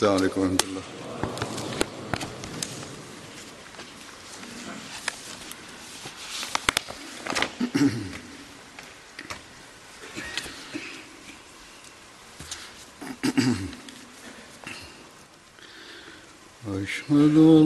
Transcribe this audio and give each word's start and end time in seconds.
السلام 0.00 0.16
علیکم 0.16 0.40
ورحمۃ 0.40 0.62
اللہ۔ 0.62 0.84
اشهد 16.82 17.36
ان 17.36 17.57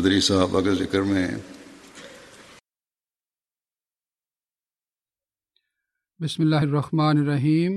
بدری 0.00 0.20
صحابہ 0.26 0.60
کے 0.66 0.72
ذکر 0.82 1.02
میں 1.12 1.26
ہے 1.28 1.38
بسم 6.24 6.42
الله 6.44 6.62
الرحمن 6.68 7.18
الرحيم 7.22 7.72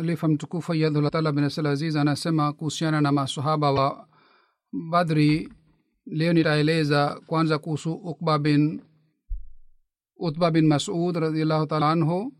ألف 0.00 0.24
أم 0.24 0.34
تكوفة 0.42 0.74
يد 0.74 0.96
الله 0.96 1.08
تعالى 1.14 1.32
بن 1.32 1.44
العزيز 1.62 1.96
أنا 2.02 2.14
سما 2.14 2.52
kuhusiana 2.52 3.00
na 3.00 3.12
masahaba 3.12 3.70
wa 3.72 3.86
Badri 4.90 5.48
leo 6.06 6.32
nitaeleza 6.32 7.20
kwanza 7.26 7.58
kuhusu 7.58 7.92
Ukba 7.92 8.38
bin 8.38 8.82
Utba 10.16 10.50
bin 10.50 10.66
Mas'ud 10.74 11.16
radhiallahu 11.16 11.66
ta'ala 11.66 11.90
anhu 11.90 12.32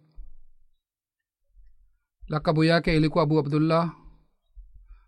lakabu 2.28 2.64
yake 2.64 2.96
ilikuwa 2.96 3.24
Abu 3.24 3.38
Abdullah 3.38 3.90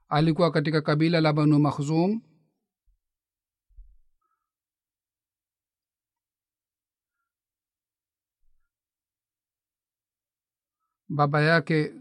alikuwa 0.09 0.51
katika 0.51 0.81
kabila 0.83 1.21
la 1.21 1.33
Banu 1.33 1.59
Makhzum 1.59 2.21
baba 11.17 11.41
yake 11.43 11.95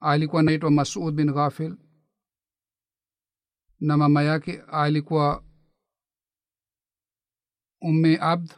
alikuwa 0.00 0.40
anaitwa 0.40 0.70
masud 0.70 1.14
bin 1.14 1.32
ghafil 1.32 1.76
na 3.80 3.96
mama 3.96 4.22
yake 4.22 4.62
alikuwa 4.62 5.44
umme 7.80 8.18
abd. 8.20 8.52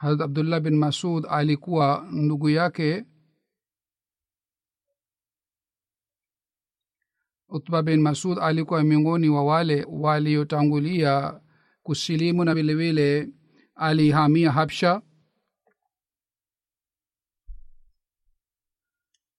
Harat 0.00 0.20
abdullah 0.20 0.60
bin 0.60 0.76
masud 0.76 1.26
alikuwa 1.28 2.08
ndugu 2.12 2.48
yake 2.50 3.04
utba 7.48 7.82
bin 7.82 8.00
masud 8.00 8.38
alikuwa 8.38 8.82
miongoni 8.82 9.28
wa 9.28 9.44
wale 9.44 9.84
waliotangulia 9.88 11.40
kusilimu 11.82 12.44
na 12.44 12.54
vilevile 12.54 13.28
alihamia 13.80 14.52
habsha. 14.52 15.02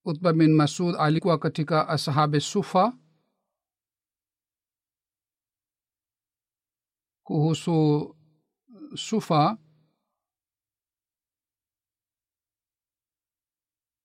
Utba 0.05 0.33
bin 0.33 0.53
masud 0.55 0.95
alikuwa 0.99 1.37
katika 1.39 1.89
ashabe 1.89 2.39
sufa. 2.39 2.97
Kuhusu 7.23 8.15
sufa 8.95 9.57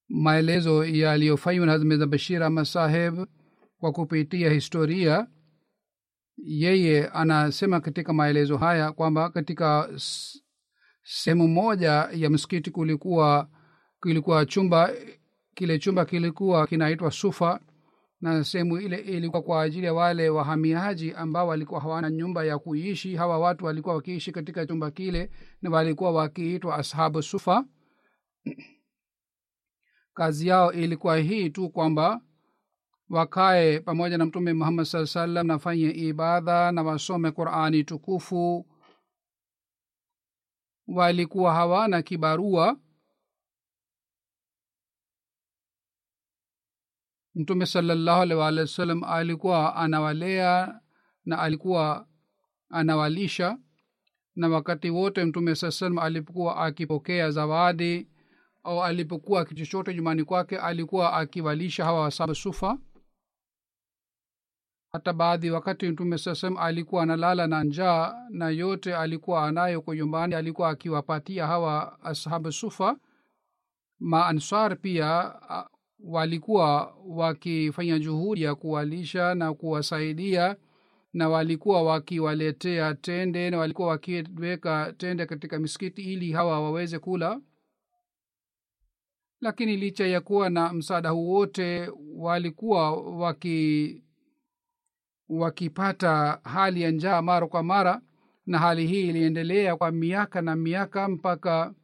maelezo 0.09 0.85
yaliyofanywa 0.85 1.67
na 1.67 1.73
hazmeza 1.73 2.07
bashir 2.07 2.43
ahmad 2.43 2.65
saheb 2.65 3.27
kwa 3.79 3.93
kupitia 3.93 4.51
historia 4.51 5.27
yeye 6.37 7.09
anasema 7.09 7.81
katika 7.81 8.13
maelezo 8.13 8.57
haya 8.57 8.93
kwamba 8.93 9.31
katika 9.31 9.91
sehemu 11.03 11.49
moja 11.49 12.09
ya 12.13 12.31
msikiti 12.31 12.71
kulikuwa 12.71 13.49
kilikuwa 14.03 14.47
chumba 14.47 14.91
kile 15.55 15.79
chumba 15.79 16.05
kilikuwa 16.05 16.67
kinaitwa 16.67 17.11
sufa 17.11 17.61
na 18.21 18.45
sehemu 18.45 18.79
ile 18.79 18.97
ilikuwa 18.97 19.43
kwa 19.43 19.63
ajili 19.63 19.87
ya 19.87 19.95
wale 19.95 20.29
wahamiaji 20.29 21.13
ambao 21.13 21.49
walikuwa 21.49 21.81
hawana 21.81 22.11
nyumba 22.11 22.45
ya 22.45 22.59
kuishi. 22.59 23.17
Hawa 23.17 23.39
watu 23.39 23.65
walikuwa 23.65 23.95
wakiishi 23.95 24.33
katika 24.33 24.67
chumba 24.67 24.91
kile 24.91 25.31
na 25.63 25.71
walikuwa 25.71 26.11
wakiitwa 26.13 26.77
ashabu 26.77 27.23
sufa. 27.23 27.65
Kazi 30.15 30.49
yao 30.49 30.73
ilikuwa 30.73 31.17
hii 31.19 31.51
tu 31.51 31.71
kwamba 31.71 32.21
wakae 33.09 33.81
pamoja 33.81 34.19
na 34.19 34.27
mtume 34.27 34.53
muhammad 34.53 34.85
saa 34.87 35.07
salam 35.07 35.47
nafanye 35.47 35.91
ibadha 35.91 36.73
na 36.73 36.83
wasome 36.83 37.31
qurani 37.31 37.85
tukufu. 37.85 38.67
Walikuwa 40.89 41.55
hawana 41.55 42.03
kibarua. 42.03 42.77
Mtume 47.35 47.67
salallahu 47.67 48.23
alih 48.23 48.39
waalihi 48.39 48.61
wa 48.61 48.67
sallam 48.69 49.05
alikuwa 49.05 49.77
anawalea 49.77 50.81
na 51.25 51.39
alikuwa 51.39 52.09
anawalisha. 52.71 53.59
Na 54.37 54.49
wakati 54.49 54.91
wote 54.91 55.25
mtume 55.25 55.55
saa 55.55 55.71
salam 55.71 55.99
alipokuwa 55.99 56.57
akipokea 56.57 57.31
zawadi 57.31 58.09
au 58.65 58.85
alipokuwa 58.85 59.45
kichochote 59.45 59.95
nyumbani 59.95 60.25
kwake 60.25 60.59
alikuwa 60.59 61.13
akiwalisha 61.13 61.85
hawa 61.85 62.01
wasaba 62.01 62.35
sufa 62.35 62.79
hata 64.97 65.13
baadhi 65.13 65.51
wakati 65.51 65.89
mtume 65.89 66.19
saa 66.19 66.51
alikuwa 66.59 67.03
analala 67.03 67.47
na 67.47 67.65
njaa 67.65 68.15
na 68.31 68.49
yote 68.51 68.97
alikuwa 68.97 69.45
anayo 69.47 69.81
kwa 69.83 69.97
nyumbani 69.97 70.35
alikuwa 70.35 70.69
akiwapatia 70.69 71.47
hawa 71.47 72.03
ashabu 72.05 72.53
sufa. 72.53 72.97
Maansar 73.99 74.77
pia 74.77 75.35
walikuwa 75.99 76.95
wakifanya 77.07 77.99
juhudi 77.99 78.43
ya 78.43 78.55
kuwalisha 78.55 79.35
na 79.35 79.55
kuwasaidia 79.55 80.57
na 81.13 81.29
walikuwa 81.29 81.83
wakiwaletea 81.83 82.95
tende 82.95 83.51
na 83.51 83.59
walikuwa 83.59 83.89
wakiweka 83.89 84.95
tende 84.99 85.27
katika 85.27 85.59
misikiti 85.59 86.03
ili 86.13 86.33
hawa 86.33 86.61
waweze 86.61 86.99
kula. 86.99 87.41
Lakini 89.41 89.77
licha 89.77 90.07
ya 90.07 90.21
kuwa 90.21 90.51
na 90.51 90.73
msaada 90.73 91.11
huu 91.11 91.29
wote 91.29 91.91
walikuwa 92.15 92.93
waki 93.03 94.03
wakipata 95.29 96.41
hali 96.45 96.83
ya 96.83 96.91
njaa 96.91 97.23
mara 97.23 97.47
kwa 97.47 97.63
mara 97.63 98.01
na 98.47 98.59
hali 98.59 98.87
hii 98.87 99.09
iliendelea 99.09 99.77
kwa 99.77 99.91
miaka 99.91 100.43
na 100.43 100.57
miaka 100.57 101.09
mpaka 101.09 101.75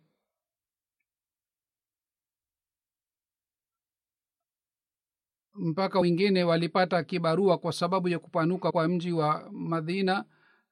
mpaka 5.54 6.00
wengine 6.00 6.44
walipata 6.44 7.04
kibarua 7.04 7.58
kwa 7.58 7.72
sababu 7.72 8.08
ya 8.08 8.18
kupanuka 8.18 8.72
kwa 8.72 8.88
mji 8.88 9.12
wa 9.12 9.48
madina 9.52 10.24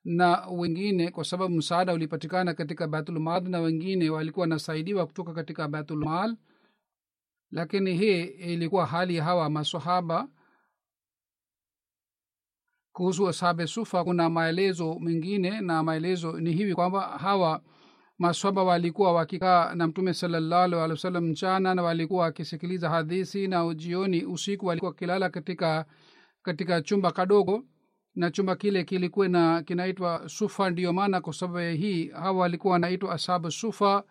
na 0.04 0.46
wengine 0.46 1.10
kwa 1.10 1.24
sababu 1.24 1.54
msaada 1.54 1.92
ulipatikana 1.94 2.54
katika 2.54 2.88
baitulmal 2.88 3.42
na 3.48 3.60
wengine 3.60 4.10
walikuwa 4.10 4.42
wanasaidiwa 4.42 5.06
kutoka 5.06 5.32
katika 5.34 5.68
baitulmal 5.68 6.36
lakini 7.50 7.94
hii 7.94 8.22
ilikuwa 8.24 8.86
hali 8.86 9.16
hawa 9.16 9.50
masahaba 9.50 10.28
kuhusu 12.92 13.28
ashabe 13.28 13.66
sufa 13.66 14.04
kuna 14.04 14.30
maelezo 14.30 14.98
mengine 15.00 15.60
na 15.60 15.82
maelezo 15.82 16.40
ni 16.40 16.52
hivi 16.52 16.74
kwamba 16.74 17.00
hawa 17.00 17.62
maswaba 18.18 18.64
walikuwa 18.64 19.12
wakikaa 19.12 19.74
na 19.74 19.86
mtume 19.86 20.14
salallahu 20.14 20.62
alih 20.80 20.90
wasallam 20.90 21.24
mchana 21.24 21.74
na 21.74 21.82
walikuwa 21.82 22.24
wakisikiliza 22.24 22.90
hadithi 22.90 23.48
na 23.48 23.74
jioni 23.74 24.24
usiku 24.24 24.66
walikuwa 24.66 24.90
wakilala 24.90 25.30
katika 25.30 25.86
katika 26.42 26.82
chumba 26.82 27.12
kadogo 27.12 27.64
na 28.14 28.30
chumba 28.30 28.56
kile 28.56 28.84
kilikuwa 28.84 29.28
na 29.28 29.62
kinaitwa 29.62 30.28
sufa. 30.28 30.70
Ndiyo 30.70 30.92
maana 30.92 31.20
kwa 31.20 31.32
sababu 31.32 31.58
ya 31.58 31.72
hii 31.72 32.08
hawa 32.08 32.40
walikuwa 32.40 32.72
wanaitwa 32.72 33.12
ashabu 33.12 33.50
sufa 33.50 34.04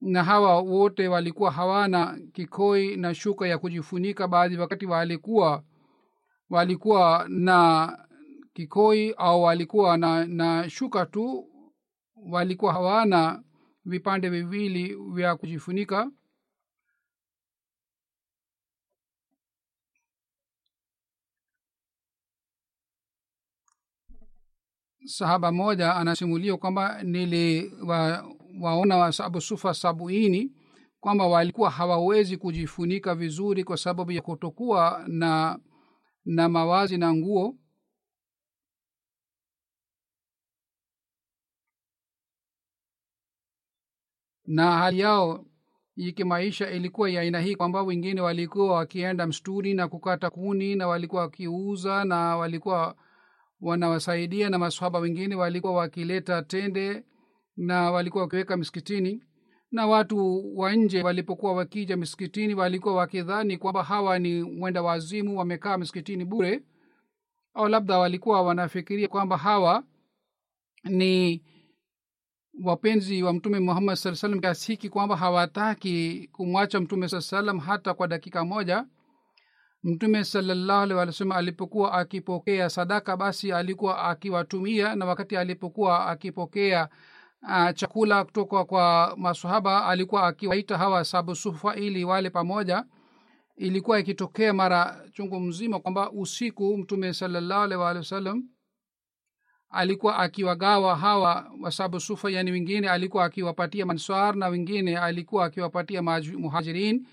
na 0.00 0.24
hawa 0.24 0.60
wote 0.60 1.08
walikuwa 1.08 1.50
hawana 1.50 2.18
kikoi 2.32 2.96
na 2.96 3.14
shuka 3.14 3.46
ya 3.48 3.58
kujifunika. 3.58 4.28
Baadhi 4.28 4.56
wakati 4.56 4.86
walikuwa 4.86 5.62
walikuwa 6.52 7.26
na 7.28 7.98
kikoi 8.52 9.12
au 9.16 9.42
walikuwa 9.42 9.96
na, 9.96 10.26
na 10.26 10.70
shuka 10.70 11.06
tu 11.06 11.48
walikuwa 12.30 12.72
hawana 12.72 13.42
vipande 13.84 14.28
viwili 14.28 14.96
vya 15.14 15.36
kujifunika. 15.36 16.10
Sahaba 25.04 25.52
moja 25.52 25.94
anasimulia 25.96 26.56
kwamba 26.56 27.02
niliwaona 27.02 28.96
wa, 28.96 29.00
wasabu 29.00 29.40
sabuini 29.74 30.52
kwamba 31.00 31.26
walikuwa 31.26 31.70
hawawezi 31.70 32.36
kujifunika 32.36 33.14
vizuri 33.14 33.64
kwa 33.64 33.76
sababu 33.76 34.12
ya 34.12 34.22
kutokuwa 34.22 35.04
na 35.08 35.58
na 36.24 36.48
mawazi 36.48 36.96
na 36.98 37.14
nguo. 37.14 37.58
Na 44.46 44.78
hali 44.78 45.00
yao 45.00 45.46
ikimaisha 45.96 46.70
ilikuwa 46.70 47.10
ya 47.10 47.20
aina 47.20 47.40
hii 47.40 47.56
kwamba 47.56 47.82
wengine 47.82 48.20
walikuwa 48.20 48.74
wakienda 48.76 49.26
msturi 49.26 49.74
na 49.74 49.88
kukata 49.88 50.30
kuni 50.30 50.74
na 50.74 50.88
walikuwa 50.88 51.22
wakiuza 51.22 52.04
na 52.04 52.36
walikuwa 52.36 52.96
wanawasaidia 53.60 54.50
na 54.50 54.58
masahaba 54.58 54.98
wengine 54.98 55.34
walikuwa 55.34 55.72
wakileta 55.72 56.42
tende 56.42 57.04
na 57.56 57.90
walikuwa 57.90 58.22
wakiweka 58.24 58.56
miskitini 58.56 59.24
na 59.72 59.86
watu 59.86 60.44
wa 60.58 60.72
nje 60.72 61.02
walipokuwa 61.02 61.52
wakija 61.52 61.96
misikitini 61.96 62.54
walikuwa 62.54 62.94
wakidhani 62.94 63.58
kwamba 63.58 63.82
hawa 63.82 64.18
ni 64.18 64.42
mwenda 64.42 64.82
wazimu 64.82 65.38
wamekaa 65.38 65.78
misikitini 65.78 66.24
bure 66.24 66.62
au 67.54 67.68
labda 67.68 67.98
walikuwa 67.98 68.42
wanafikiria 68.42 69.08
kwamba 69.08 69.36
hawa 69.36 69.84
ni 70.84 71.42
wapenzi 72.64 73.22
wa 73.22 73.32
mtume 73.32 73.58
muhammad 73.60 73.96
saa 73.96 74.14
salam 74.14 74.40
kiasi 74.40 74.72
hiki 74.72 74.88
kwamba 74.88 75.16
hawataki 75.16 76.28
kumwacha 76.32 76.80
mtume 76.80 77.08
saa 77.08 77.20
salam 77.20 77.58
hata 77.58 77.94
kwa 77.94 78.08
dakika 78.08 78.44
moja. 78.44 78.86
Mtume 79.84 80.24
salallahu 80.24 80.82
alih 80.82 80.96
walih 80.96 81.14
sallam 81.14 81.32
alipokuwa 81.38 81.92
akipokea 81.92 82.70
sadaka 82.70 83.16
basi 83.16 83.52
alikuwa 83.52 84.04
akiwatumia 84.04 84.94
na 84.96 85.04
wakati 85.06 85.36
alipokuwa 85.36 86.06
akipokea 86.06 86.88
uh, 87.42 87.70
chakula 87.74 88.24
kutoka 88.24 88.64
kwa 88.64 89.14
masahaba 89.18 89.86
alikuwa 89.86 90.26
akiwaita 90.26 90.78
hawa 90.78 91.04
sabu 91.04 91.34
sufa 91.34 91.76
ili 91.76 92.04
wale 92.04 92.30
pamoja. 92.30 92.84
Ilikuwa 93.56 94.00
ikitokea 94.00 94.52
mara 94.52 95.04
chungu 95.12 95.40
mzima 95.40 95.80
kwamba 95.80 96.10
usiku 96.10 96.76
mtume 96.78 97.14
salallahu 97.14 97.62
alih 97.62 97.78
waalihi 97.80 97.98
wasallam 97.98 98.42
alikuwa 99.70 100.18
akiwagawa 100.18 100.96
hawa 100.96 101.50
wasabu 101.60 102.00
sufa 102.00 102.30
yani 102.30 102.50
wengine 102.50 102.88
alikuwa 102.88 103.24
akiwapatia 103.24 103.86
manswar 103.86 104.36
na 104.36 104.48
wengine 104.48 104.98
alikuwa 104.98 105.44
akiwapatia 105.44 106.02
muhajirin 106.38 107.06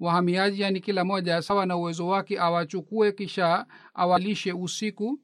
wahamiaji 0.00 0.60
yani 0.62 0.80
kila 0.80 1.04
moja 1.04 1.42
sawa 1.42 1.66
na 1.66 1.76
uwezo 1.76 2.06
wake 2.06 2.40
awachukue 2.40 3.12
kisha 3.12 3.66
awalishe 3.94 4.52
usiku 4.52 5.20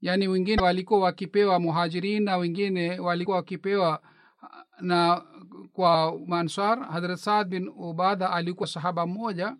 yaani 0.00 0.28
wengine 0.28 0.62
walikuwa 0.62 1.00
wakipewa 1.00 1.60
muhajirin 1.60 2.22
na 2.22 2.36
wengine 2.36 2.98
walikuwa 3.00 3.36
wakipewa 3.36 4.02
na 4.80 5.24
kwa 5.72 6.18
mansar 6.26 6.78
hadrat 6.90 7.18
saad 7.18 7.48
bin 7.48 7.68
ubada 7.68 8.30
alikuwa 8.30 8.66
sahaba 8.66 9.06
mmoja 9.06 9.56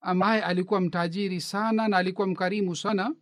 ambaye 0.00 0.42
alikuwa 0.42 0.80
mtajiri 0.80 1.40
sana 1.40 1.88
na 1.88 1.96
alikuwa 1.96 2.26
mkarimu 2.26 2.76
sana. 2.76 3.14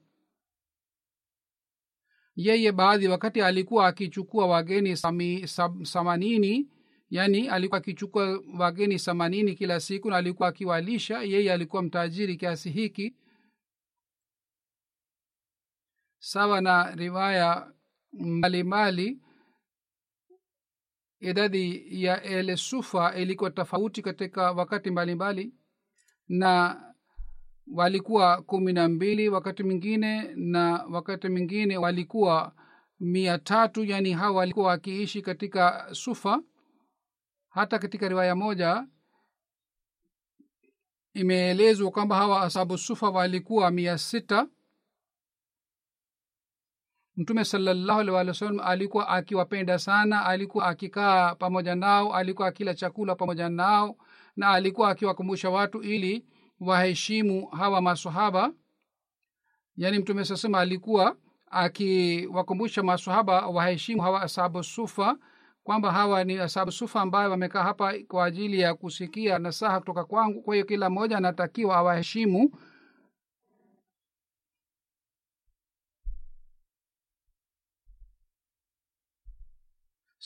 Yeye 2.36 2.72
baadhi 2.72 3.08
wakati 3.08 3.42
alikuwa 3.42 3.86
akichukua 3.86 4.46
wageni 4.46 4.96
sami, 4.96 5.48
sam, 5.48 5.84
samanini 5.84 6.68
yani 7.10 7.48
alikuwa 7.48 7.78
akichukua 7.78 8.42
wageni 8.58 8.98
samanini 8.98 9.54
kila 9.54 9.80
siku 9.80 10.10
na 10.10 10.16
alikuwa 10.16 10.48
akiwalisha 10.48 11.22
yeye 11.22 11.52
alikuwa 11.52 11.82
mtajiri 11.82 12.36
kiasi 12.36 12.70
hiki 12.70 13.14
sawa 16.18 16.60
na 16.60 16.90
riwaya 16.94 17.72
mbalimbali 18.12 19.20
idadi 21.20 21.86
ya 22.04 22.22
ele 22.22 22.56
sufa 22.56 23.14
ilikuwa 23.14 23.50
tofauti 23.50 24.02
katika 24.02 24.52
wakati 24.52 24.90
mbalimbali 24.90 25.44
mbali, 25.44 25.54
na 26.28 26.82
walikuwa 27.72 28.42
kumi 28.42 28.72
na 28.72 28.88
mbili 28.88 29.28
wakati 29.28 29.62
mwingine 29.62 30.22
na 30.34 30.84
wakati 30.90 31.28
mwingine 31.28 31.76
walikuwa 31.76 32.52
mia 33.00 33.38
tatu 33.38 33.84
yani 33.84 34.12
hawa 34.12 34.36
walikuwa 34.36 34.66
wakiishi 34.66 35.22
katika 35.22 35.88
sufa. 35.92 36.42
Hata 37.48 37.78
katika 37.78 38.08
riwaya 38.08 38.34
moja 38.36 38.86
imeelezwa 41.14 41.90
kwamba 41.90 42.16
hawa 42.16 42.42
asabu 42.42 42.78
sufa 42.78 43.10
walikuwa 43.10 43.70
mia 43.70 43.98
sita 43.98 44.48
mtume 47.16 47.44
salallahu 47.44 48.00
alih 48.00 48.14
wasallam 48.14 48.60
alikuwa 48.60 49.08
akiwapenda 49.08 49.78
sana 49.78 50.26
alikuwa 50.26 50.66
akikaa 50.66 51.34
pamoja 51.34 51.74
nao 51.74 52.14
alikuwa 52.14 52.48
akila 52.48 52.74
chakula 52.74 53.14
pamoja 53.14 53.48
nao 53.48 53.96
na 54.36 54.50
alikuwa 54.50 54.90
akiwakumbusha 54.90 55.50
watu 55.50 55.82
ili 55.82 56.24
waheshimu 56.60 57.46
hawa 57.46 57.80
masahaba 57.80 58.52
yaani 59.76 59.98
mtume 59.98 60.24
sasema 60.24 60.58
alikuwa 60.60 61.16
akiwakumbusha 61.50 62.82
masahaba 62.82 63.46
waheshimu 63.46 64.02
hawa 64.02 64.22
asabu 64.22 64.62
sufa 64.62 65.18
kwamba 65.64 65.92
hawa 65.92 66.24
ni 66.24 66.38
asabu 66.38 66.72
sufa 66.72 67.00
ambayo 67.00 67.30
wamekaa 67.30 67.62
hapa 67.62 67.94
kwa 68.08 68.24
ajili 68.24 68.60
ya 68.60 68.74
kusikia 68.74 69.38
nasaha 69.38 69.80
kutoka 69.80 70.04
kwangu. 70.04 70.42
Kwa 70.42 70.54
hiyo 70.54 70.66
kila 70.66 70.90
mmoja 70.90 71.16
anatakiwa 71.16 71.76
awaheshimu 71.76 72.50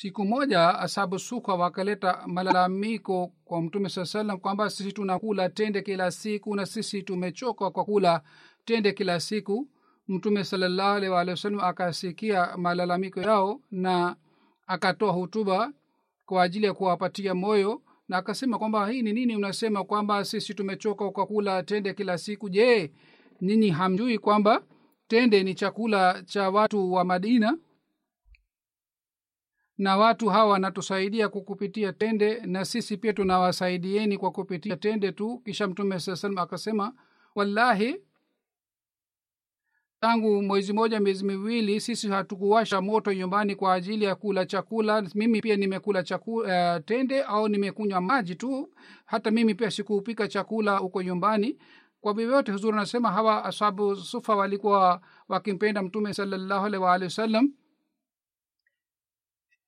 siku 0.00 0.24
moja 0.24 0.78
asabu 0.78 1.18
suka 1.18 1.54
wakaleta 1.54 2.22
malalamiko 2.26 3.32
kwa 3.44 3.62
mtume 3.62 3.88
saa 3.88 4.04
salam 4.04 4.38
kwamba 4.38 4.70
sisi 4.70 4.92
tunakula 4.92 5.48
tende 5.48 5.82
kila 5.82 6.10
siku 6.10 6.56
na 6.56 6.66
sisi 6.66 7.02
tumechoka 7.02 7.70
kwa 7.70 7.84
kula 7.84 8.22
tende 8.64 8.92
kila 8.92 9.20
siku. 9.20 9.68
Mtume 10.08 10.44
salallahu 10.44 11.12
wasalam 11.12 11.60
akasikia 11.60 12.56
malalamiko 12.56 13.20
yao 13.20 13.60
na 13.70 14.16
akatoa 14.66 15.12
hutuba 15.12 15.72
kwa 16.26 16.42
ajili 16.42 16.66
ya 16.66 16.74
kuwapatia 16.74 17.34
moyo 17.34 17.82
na 18.08 18.16
akasema 18.16 18.58
kwamba 18.58 18.88
hii 18.88 19.02
ni 19.02 19.12
nini 19.12 19.36
unasema 19.36 19.84
kwamba 19.84 20.24
sisi 20.24 20.54
tumechoka 20.54 21.10
kwa 21.10 21.26
kula 21.26 21.62
tende 21.62 21.94
kila 21.94 22.18
siku? 22.18 22.48
Je 22.48 22.92
nini 23.40 23.70
hamjui 23.70 24.18
kwamba 24.18 24.62
tende 25.08 25.42
ni 25.42 25.54
chakula 25.54 26.22
cha 26.26 26.50
watu 26.50 26.92
wa 26.92 27.04
madina 27.04 27.58
na 29.80 29.96
watu 29.96 30.28
hawa 30.28 30.50
wanatusaidia 30.52 31.28
kukupitia 31.28 31.92
tende 31.92 32.40
na 32.40 32.64
sisi 32.64 32.96
pia 32.96 33.12
tunawasaidieni 33.12 34.18
kwa 34.18 34.30
kupitia 34.30 34.76
tende 34.76 35.12
tu. 35.12 35.38
Kisha 35.44 35.66
mtume 35.66 36.00
saa 36.00 36.16
salam 36.16 36.38
akasema 36.38 36.92
wallahi 37.34 37.96
tangu 40.00 40.42
mwezi 40.42 40.72
moja 40.72 41.00
miezi 41.00 41.24
miwili 41.24 41.80
sisi 41.80 42.08
hatukuwasha 42.08 42.80
moto 42.80 43.12
nyumbani 43.12 43.54
kwa 43.56 43.74
ajili 43.74 44.04
ya 44.04 44.14
kula 44.14 44.46
chakula. 44.46 45.02
Mimi 45.14 45.40
pia 45.40 45.56
nimekula 45.56 46.02
chakula 46.02 46.76
uh, 46.76 46.84
tende 46.84 47.22
au 47.22 47.48
nimekunywa 47.48 48.00
maji 48.00 48.34
tu. 48.34 48.70
Hata 49.04 49.30
mimi 49.30 49.54
pia 49.54 49.70
sikupika 49.70 50.28
chakula 50.28 50.76
huko 50.76 51.02
nyumbani. 51.02 51.58
Kwa 52.00 52.12
vyovyote 52.14 52.52
huzuri 52.52 52.76
anasema 52.76 53.12
hawa 53.12 53.44
ashabu 53.44 53.96
sufa 53.96 54.36
walikuwa 54.36 55.00
wakimpenda 55.28 55.82
mtume 55.82 56.14
salallahu 56.14 56.66
alaihi 56.66 56.84
waalihi 56.84 57.04
wasallam 57.04 57.52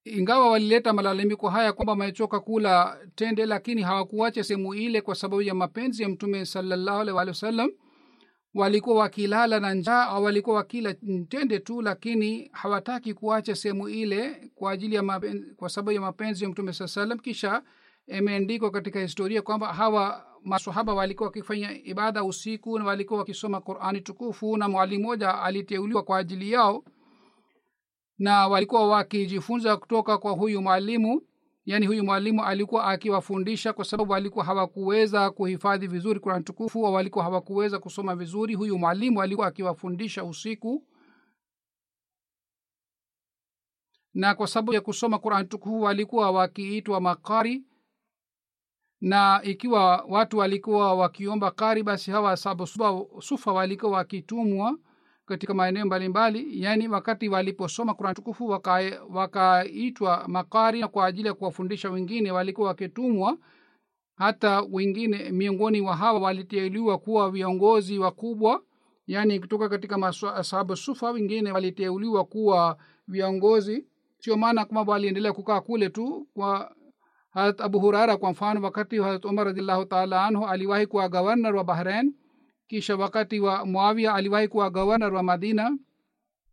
ingawa 0.04 0.50
walileta 0.50 0.92
malalamiko 0.92 1.48
haya 1.48 1.72
kwamba 1.72 1.92
wamechoka 1.92 2.40
kula 2.40 2.98
tende 3.14 3.46
lakini 3.46 3.82
hawakuacha 3.82 4.44
sehemu 4.44 4.74
ile 4.74 5.00
kwa 5.00 5.14
sababu 5.14 5.42
ya 5.42 5.54
mapenzi 5.54 6.02
ya 6.02 6.08
mtume 6.08 6.44
wasallam 7.28 7.70
walikuwa 8.54 8.96
wakilala 8.96 9.60
na 9.60 9.74
njaa 9.74 10.06
au 10.06 10.24
walikuwa 10.24 10.56
wakila 10.56 10.94
tende 11.28 11.58
tu 11.58 11.82
lakini 11.82 12.50
hawataki 12.52 13.14
kuacha 13.14 13.54
sehemu 13.56 13.88
ile 13.88 14.50
kwa 14.54 14.72
ajili 14.72 14.94
ya 14.94 15.02
mapenzi, 15.02 15.54
kwa 15.56 15.68
sababu 15.68 15.92
ya 15.92 16.00
mapenzi 16.00 16.44
ya 16.44 16.50
mtume 16.50 16.72
saa 16.72 16.86
kisha 17.18 17.62
imeandikwa 18.06 18.70
katika 18.70 19.00
historia 19.00 19.42
kwamba 19.42 19.72
hawa 19.72 20.26
masahaba 20.44 20.94
walikuwa 20.94 21.26
wakifanya 21.26 21.84
ibada 21.84 22.24
usiku 22.24 22.78
na 22.78 22.84
walikuwa 22.84 23.18
wakisoma 23.20 23.60
qurani 23.60 24.00
tukufu 24.00 24.56
na 24.56 24.68
mwalimu 24.68 25.04
moja 25.04 25.38
aliteuliwa 25.42 26.02
kwa 26.02 26.18
ajili 26.18 26.52
yao 26.52 26.84
na 28.22 28.48
walikuwa 28.48 28.88
wakijifunza 28.88 29.76
kutoka 29.76 30.18
kwa 30.18 30.32
huyu 30.32 30.62
mwalimu. 30.62 31.22
Yaani 31.64 31.86
huyu 31.86 32.04
mwalimu 32.04 32.44
alikuwa 32.44 32.84
akiwafundisha 32.84 33.72
kwa 33.72 33.84
sababu 33.84 34.12
walikuwa 34.12 34.44
hawakuweza 34.44 35.30
kuhifadhi 35.30 35.86
vizuri 35.86 36.20
kurani 36.20 36.44
tukufu 36.44 36.86
au 36.86 36.94
walikuwa 36.94 37.24
hawakuweza 37.24 37.78
kusoma 37.78 38.16
vizuri. 38.16 38.54
Huyu 38.54 38.78
mwalimu 38.78 39.22
alikuwa 39.22 39.46
akiwafundisha 39.46 40.24
usiku 40.24 40.86
na 44.14 44.34
kwa 44.34 44.46
sababu 44.46 44.72
ya 44.74 44.80
kusoma 44.80 45.18
kurani 45.18 45.48
tukufu 45.48 45.80
walikuwa 45.80 46.30
wakiitwa 46.30 47.00
makari 47.00 47.64
na 49.00 49.40
ikiwa 49.44 50.04
watu 50.08 50.38
walikuwa 50.38 50.94
wakiomba 50.94 51.50
kari 51.50 51.82
basi 51.82 52.10
hawa 52.10 52.36
sabusufa 52.36 53.52
walikuwa 53.52 53.92
wakitumwa 53.92 54.78
katika 55.32 55.54
maeneo 55.54 55.86
mbalimbali 55.86 56.62
yaani 56.62 56.88
wakati 56.88 57.28
waliposoma 57.28 57.94
kurani 57.94 58.14
tukufu 58.14 58.48
wakaitwa 58.48 60.10
waka 60.10 60.28
makari 60.28 60.80
na 60.80 60.88
kwa 60.88 61.06
ajili 61.06 61.28
ya 61.28 61.34
kuwafundisha 61.34 61.90
wengine 61.90 62.30
walikuwa 62.32 62.68
wakitumwa. 62.68 63.38
Hata 64.14 64.60
wengine 64.70 65.30
miongoni 65.30 65.80
wa 65.80 65.96
hawa 65.96 66.20
waliteuliwa 66.20 66.98
kuwa 66.98 67.30
viongozi 67.30 67.98
wakubwa 67.98 68.62
yaani 69.06 69.40
kutoka 69.40 69.68
katika 69.68 69.98
masahabu 69.98 70.76
sufa 70.76 71.10
wengine 71.10 71.52
waliteuliwa 71.52 72.24
kuwa 72.24 72.76
viongozi. 73.08 73.86
Sio 74.18 74.36
maana 74.36 74.64
kwamba 74.64 74.92
waliendelea 74.92 75.32
kukaa 75.32 75.60
kule 75.60 75.88
tu 75.88 76.26
kwa 76.34 76.74
harat 77.30 77.60
abu 77.60 77.80
hurara 77.80 78.16
kwa 78.16 78.30
mfano 78.30 78.62
wakati 78.62 78.98
harat 78.98 79.24
umar 79.24 79.46
radiallahu 79.46 79.84
taala 79.84 80.24
anhu 80.24 80.46
aliwahi 80.46 80.86
kuwa 80.86 81.08
gవర్nar 81.08 81.56
wa 81.56 81.64
bahrain 81.64 82.14
kisha 82.68 82.96
wakati 82.96 83.40
wa 83.40 83.66
muawia 83.66 84.14
aliwahi 84.14 84.48
kuwa 84.48 84.70
gavanar 84.70 85.14
wa 85.14 85.22
madina 85.22 85.78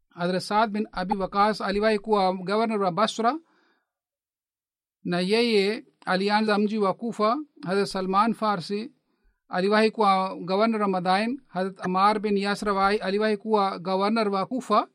hadrasad 0.09 0.69
bin 0.71 0.87
abi 0.91 1.15
wakas 1.17 1.61
aliwahi 1.61 1.99
kuwa 1.99 2.33
gavanar 2.33 2.81
wa 2.81 2.91
basra 2.91 3.39
na 5.03 5.19
yeye 5.19 5.85
alianza 6.05 6.57
mji 6.57 6.77
wa 6.77 6.93
kufa. 6.93 7.37
Hadrat 7.65 7.87
salman 7.87 8.33
farsi 8.33 8.91
aliwahi 9.47 9.91
kuwa 9.91 10.35
gavanar 10.45 10.81
wa 10.81 10.87
madain. 10.87 11.41
Hadrat 11.47 11.85
amar 11.85 12.19
bin 12.19 12.37
yasrawai 12.37 12.97
aliwahi 12.97 13.37
kuwa 13.37 13.79
gavanar 13.79 14.29
wa 14.29 14.45
kufa. 14.45 14.87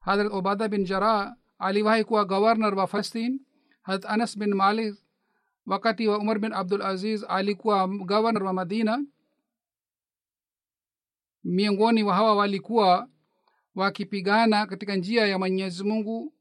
Hadrat 0.00 0.32
obada 0.32 0.68
bin 0.68 0.84
jara 0.84 1.36
aliwahi 1.58 2.04
kuwa 2.04 2.24
gavanar 2.24 2.74
wa 2.74 2.86
falastin 2.86 3.40
hadrat 3.82 4.10
anas 4.10 4.38
bin 4.38 4.54
malik 4.54 4.94
wakati 5.68 6.08
wa 6.08 6.18
umar 6.18 6.38
bin 6.38 6.52
abdul 6.52 6.82
aziz 6.82 7.24
alikuwa 7.28 7.88
gవర్nar 7.88 8.42
wa 8.44 8.52
madina 8.52 9.04
miongoni 11.44 12.02
wa 12.02 12.14
hawa 12.14 12.34
walikuwa 12.34 13.08
wakipigana 13.74 14.66
katika 14.66 14.96
njia 14.96 15.26
ya 15.26 15.38
mwenyezi 15.38 15.84
mungu. 15.84 16.34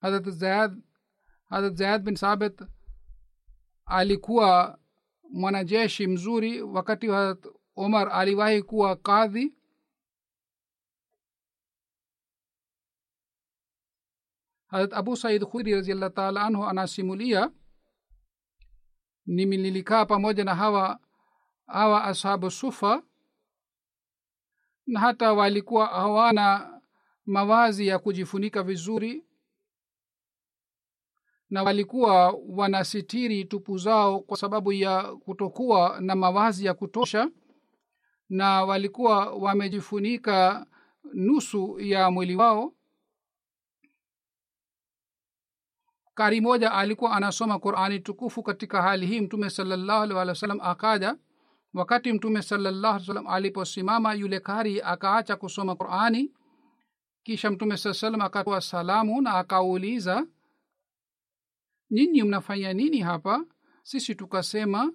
Hadrat 0.00 0.28
zayad 0.30 0.82
hadrat 1.44 1.74
zayad 1.74 2.02
bin 2.02 2.16
sabit 2.16 2.62
alikuwa 3.86 4.78
mwanajeshi 5.30 6.06
mzuri. 6.06 6.62
Wakati 6.62 7.08
wa 7.08 7.36
omar 7.76 8.08
aliwahi 8.12 8.62
kuwa 8.62 8.96
kadhi. 8.96 9.52
Hadrat 14.66 14.92
abu 14.92 15.16
said 15.16 15.42
khudri 15.44 15.74
raziallah 15.74 16.12
taala 16.12 16.42
anhu 16.42 16.64
anasimulia 16.64 17.50
nilikaa 19.26 20.06
pamoja 20.06 20.44
na 20.44 20.54
hawa 20.54 20.98
hawa 21.66 22.04
ashabu 22.04 22.50
sufa 22.50 23.02
na 24.86 25.00
hata 25.00 25.32
walikuwa 25.32 25.86
hawana 25.86 26.80
mawazi 27.26 27.86
ya 27.86 27.98
kujifunika 27.98 28.62
vizuri 28.62 29.24
na 31.50 31.62
walikuwa 31.62 32.30
wanasitiri 32.48 33.44
tupu 33.44 33.78
zao 33.78 34.20
kwa 34.20 34.36
sababu 34.36 34.72
ya 34.72 35.02
kutokuwa 35.02 36.00
na 36.00 36.14
mawazi 36.16 36.66
ya 36.66 36.74
kutosha 36.74 37.30
na 38.28 38.64
walikuwa 38.64 39.30
wamejifunika 39.34 40.66
nusu 41.14 41.80
ya 41.80 42.10
mwili 42.10 42.36
wao 42.36 42.72
kari 46.16 46.40
moja 46.40 46.72
alikuwa 46.72 47.12
anasoma 47.12 47.58
qurani 47.58 48.00
tukufu 48.00 48.42
katika 48.42 48.82
hali 48.82 49.06
hii 49.06 49.20
mtume 49.20 49.50
wa 50.14 50.34
akaja. 50.62 51.16
Wakati 51.74 52.12
mtume 52.12 52.42
salallahu 52.42 53.28
aliposimama 53.28 54.14
yule 54.14 54.40
kari 54.40 54.80
akaacha 54.82 55.36
kusoma 55.36 55.76
qurani. 55.76 56.32
Kisha 57.22 57.50
mtume 57.50 57.76
saa 57.76 57.94
salam 57.94 58.20
akatoa 58.20 58.60
salamu 58.60 59.20
na 59.20 59.34
akauliza 59.34 60.26
nyinyi 61.90 62.22
mnafanya 62.22 62.72
nini 62.72 63.00
hapa? 63.00 63.44
Sisi 63.82 64.14
tukasema 64.14 64.92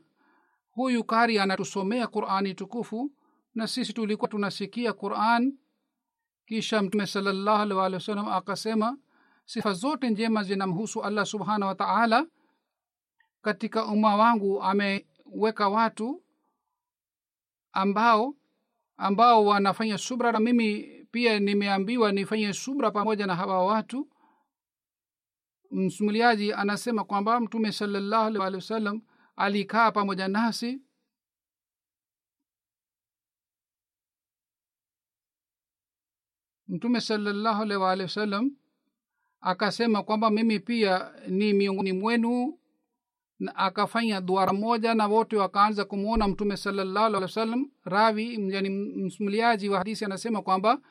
huyu 0.72 1.04
kari 1.04 1.40
anatusomea 1.40 2.08
qurani 2.08 2.54
tukufu 2.54 3.12
na 3.56 3.68
sisi 3.68 3.94
tulikuwa 3.94 4.30
tunasikia 4.30 4.94
quran. 4.94 5.54
Kisha 6.46 6.82
mtume 6.82 7.08
salallahu 7.08 8.30
akasema 8.32 8.98
sifa 9.46 9.74
zote 9.74 10.10
njema 10.10 10.44
zinamhusu 10.44 11.04
allah 11.04 11.26
subhanahu 11.26 11.70
wa 11.70 11.76
taala. 11.76 12.28
Katika 13.42 13.86
umma 13.86 14.16
wangu 14.16 14.64
ameweka 14.64 15.70
watu 15.70 16.24
ambao 17.72 18.36
ambao 18.98 19.46
wanafanya 19.46 19.98
subra 19.98 20.32
na 20.32 20.40
mimi 20.40 20.84
pia 21.12 21.40
nimeambiwa 21.40 22.12
nifanye 22.12 22.54
subra 22.54 22.92
pamoja 22.92 23.28
na 23.28 23.36
hawa 23.36 23.66
watu. 23.66 24.10
Msimuliaji 25.72 26.54
anasema 26.54 27.04
kwamba 27.04 27.40
mtume 27.40 27.72
salallahu 27.72 28.40
walih 28.40 28.56
wasallam 28.56 29.02
alikaa 29.36 29.92
pamoja 29.92 30.28
nasi. 30.28 30.82
Mtume 36.68 37.02
salallahu 37.02 37.82
waalihi 37.82 38.04
wasallam 38.04 38.52
akasema 39.42 40.04
kwamba 40.04 40.30
mimi 40.30 40.60
pia 40.60 41.12
ni 41.28 41.54
miongoni 41.54 41.94
mwenu 41.94 42.58
akafanya 43.56 44.22
duara 44.22 44.54
moja 44.54 44.94
na 44.96 45.08
wote 45.08 45.36
wakaanza 45.38 45.86
kumwona 45.86 46.28
mtume 46.28 46.58
salallahu 46.58 47.06
alih 47.06 47.22
wa 47.22 47.28
sallam 47.28 47.72
ravi 47.84 48.54
yani 48.54 48.70
msimuliaji 49.06 49.70
wa 49.70 49.78
hadisi 49.78 50.06
anasema 50.06 50.42
kwamba 50.42 50.82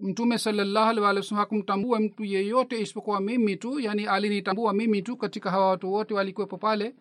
mtume 0.00 0.38
salallahu 0.38 0.90
alih 0.90 1.02
walih 1.02 1.20
wasallam 1.22 1.40
hakumtambua 1.40 2.00
mtu 2.00 2.24
yeyote 2.24 2.80
isipokuwa 2.80 3.20
mimi 3.20 3.56
tu 3.56 3.80
yani 3.80 4.06
alinitambua 4.06 4.72
mimi 4.72 5.02
tu 5.02 5.16
katika 5.16 5.50
hawa 5.50 5.68
watu 5.70 5.92
wote 5.92 6.14
walikuwepo 6.14 6.58
pale. 6.58 6.94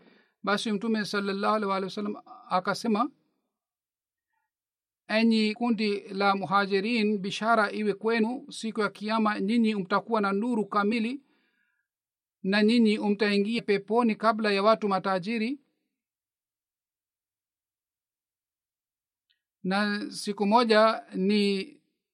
Basi 0.44 0.72
mtume 0.72 1.06
salallahu 1.06 1.56
alih 1.56 1.68
walih 1.70 1.84
wasallam 1.88 2.16
akasema 2.50 3.10
enyi 5.08 5.54
kundi 5.54 6.00
la 6.00 6.36
muhajirin 6.36 7.18
bishara 7.18 7.72
iwe 7.72 7.94
kwenu. 7.94 8.46
Siku 8.52 8.82
ya 8.82 8.90
kiama 8.90 9.40
nyinyi 9.40 9.76
mtakuwa 9.76 10.22
na 10.22 10.32
nuru 10.32 10.66
kamili 10.66 11.22
na 12.44 12.64
nyinyi 12.64 12.98
mtaingia 13.00 13.62
peponi 13.62 14.16
kabla 14.16 14.52
ya 14.52 14.64
watu 14.64 14.88
matajiri. 14.88 15.60
Na 19.64 20.12
siku 20.12 20.46
moja 20.46 21.04
ni 21.16 21.68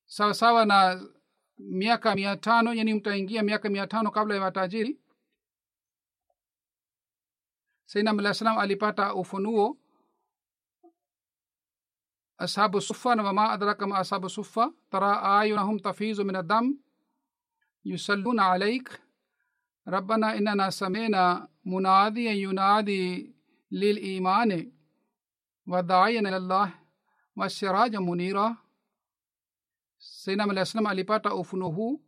sawasawa 0.05 0.65
na 0.65 1.07
miaka 1.57 2.15
mia 2.15 2.37
tano 2.37 2.73
yani 2.73 2.93
mtaingia 2.93 3.43
miaka 3.43 3.69
mia 3.69 3.87
tano 3.87 4.11
kabla 4.11 4.35
ya 4.35 4.41
matajiri. 4.41 4.99
Sainam 7.85 8.19
alah 8.19 8.33
salam 8.33 8.57
alipata 8.57 9.13
ufunuo 9.15 9.77
ashabu 12.39 12.81
sufa 12.81 13.15
na 13.15 13.23
wama 13.23 13.49
adraka 13.51 13.87
ma 13.87 13.97
ashabu 13.97 14.29
sufa 14.29 14.71
tara 14.91 15.39
ayunahum 15.39 15.79
tafizu 15.79 16.25
min 16.25 16.35
adam 16.35 16.77
yusalluna 17.83 18.51
alaik 18.51 18.89
rabbana 19.85 20.35
innana 20.35 20.71
samina 20.71 21.47
munadiyan 21.65 22.37
yunadi 22.37 23.33
lilimani 23.71 24.73
wadaiyan 25.67 26.25
ilallah 26.25 26.71
wasiraja 27.35 28.01
munira 28.01 28.57
sainam 29.97 30.49
alah 30.49 30.65
salam 30.65 30.85
alipata 30.87 31.35
ufuno 31.35 31.69
huu 31.69 32.01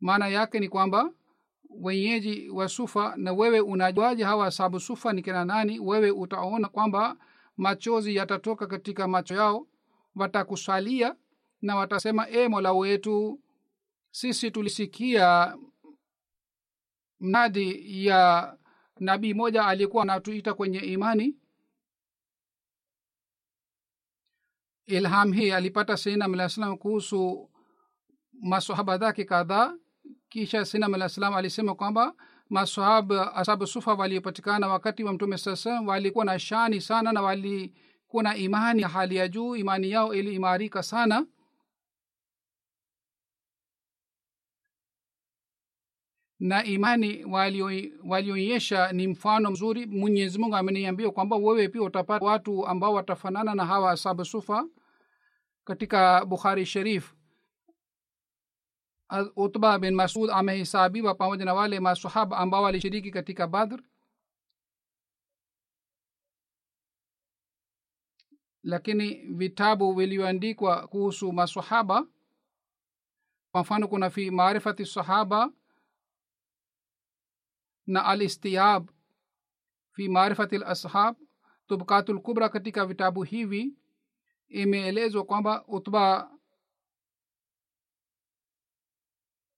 maana 0.00 0.28
yake 0.28 0.60
ni 0.60 0.68
kwamba 0.68 1.10
wenyeji 1.70 2.48
wa 2.50 2.68
sufa 2.68 3.16
na 3.16 3.32
wewe 3.32 3.60
unajuaje 3.60 4.24
hawa 4.24 4.50
sabu 4.50 4.80
sufa 4.80 5.12
ni 5.12 5.22
kina 5.22 5.44
nani 5.44 5.78
wewe 5.80 6.10
utaona 6.10 6.68
kwamba 6.68 7.16
machozi 7.56 8.16
yatatoka 8.16 8.66
katika 8.66 9.08
macho 9.08 9.34
yao 9.34 9.66
watakusalia 10.16 11.16
na 11.62 11.76
watasema 11.76 12.28
e 12.28 12.48
mola 12.48 12.72
wetu 12.72 13.40
sisi 14.10 14.50
tulisikia 14.50 15.56
mnadi 17.20 18.06
ya 18.06 18.56
nabii 19.00 19.34
moja 19.34 19.66
alikuwa 19.66 20.02
anatuita 20.02 20.54
kwenye 20.54 20.78
imani. 20.78 21.36
Ilham 24.86 25.32
hii 25.32 25.50
alipata 25.50 25.96
sinam 25.96 26.34
alah 26.34 26.48
salam 26.50 26.76
kuhusu 26.78 27.50
masohaba 28.32 28.98
zake 28.98 29.24
kadhaa. 29.24 29.74
Kisha 30.28 30.64
sinam 30.64 30.94
alah 30.94 31.08
salam 31.08 31.34
alisema 31.34 31.74
kwamba 31.74 32.14
masahaba 32.50 33.34
asabu 33.34 33.66
sufa 33.66 33.94
waliopatikana 33.94 34.68
wakati 34.68 35.04
wa 35.04 35.12
mtume 35.12 35.38
sasa 35.38 35.80
walikuwa 35.80 36.24
na 36.24 36.38
shani 36.38 36.80
sana 36.80 37.12
na 37.12 37.22
walikuwa 37.22 38.22
na 38.22 38.36
imani 38.36 38.82
ya 38.82 38.88
hali 38.88 39.16
ya 39.16 39.28
juu 39.28 39.56
imani 39.56 39.90
yao 39.90 40.14
iliimarika 40.14 40.82
sana. 40.82 41.26
Na 46.40 46.64
imani 46.64 47.24
walioonyesha 48.04 48.92
ni 48.92 49.06
mfano 49.06 49.50
mzuri. 49.50 49.86
Mwenyezi 49.86 50.38
mungu 50.38 50.56
ameniambia 50.56 51.10
kwamba 51.10 51.36
wewe 51.36 51.68
pia 51.68 51.82
utapata 51.82 52.24
watu 52.26 52.66
ambao 52.66 52.92
watafanana 52.94 53.54
na 53.54 53.66
hawa 53.66 53.90
asabu 53.90 54.24
sufa 54.24 54.66
katika 55.64 56.24
bukhari 56.24 56.66
sharif 56.66 57.14
utba 59.36 59.78
bin 59.78 59.94
masud 59.94 60.30
amehesabiwa 60.30 61.14
pamoja 61.14 61.44
na 61.44 61.54
wale 61.54 61.80
masahaba 61.80 62.38
ambao 62.38 62.62
walishiriki 62.62 63.10
katika 63.10 63.46
badr. 63.46 63.82
Lakini 68.62 69.14
vitabu 69.14 69.94
vilivyoandikwa 69.94 70.88
kuhusu 70.88 71.32
masahaba 71.32 72.06
kwa 73.52 73.60
mfano 73.60 73.88
kuna 73.88 74.10
fi 74.10 74.30
maarifati 74.30 74.86
sahaba 74.86 75.52
na 77.86 78.04
alistiyab 78.04 78.90
fi 79.90 80.08
maarifati 80.08 80.58
lashab 80.58 81.16
tubkatu 81.66 82.12
lkubra 82.12 82.48
katika 82.48 82.86
vitabu 82.86 83.22
hivi 83.22 83.74
imeelezwa 84.48 85.24
kwamba 85.24 85.64
utba 85.66 86.30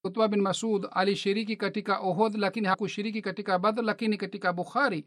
utba 0.07 0.29
bin 0.29 0.41
masud 0.41 0.87
alishiriki 0.91 1.57
katika 1.57 1.99
ohod 1.99 2.35
lakini 2.37 2.67
hakushiriki 2.69 3.23
katika 3.23 3.59
badr 3.59 3.83
lakini 3.83 4.17
katika 4.17 4.53
bukhari 4.53 5.05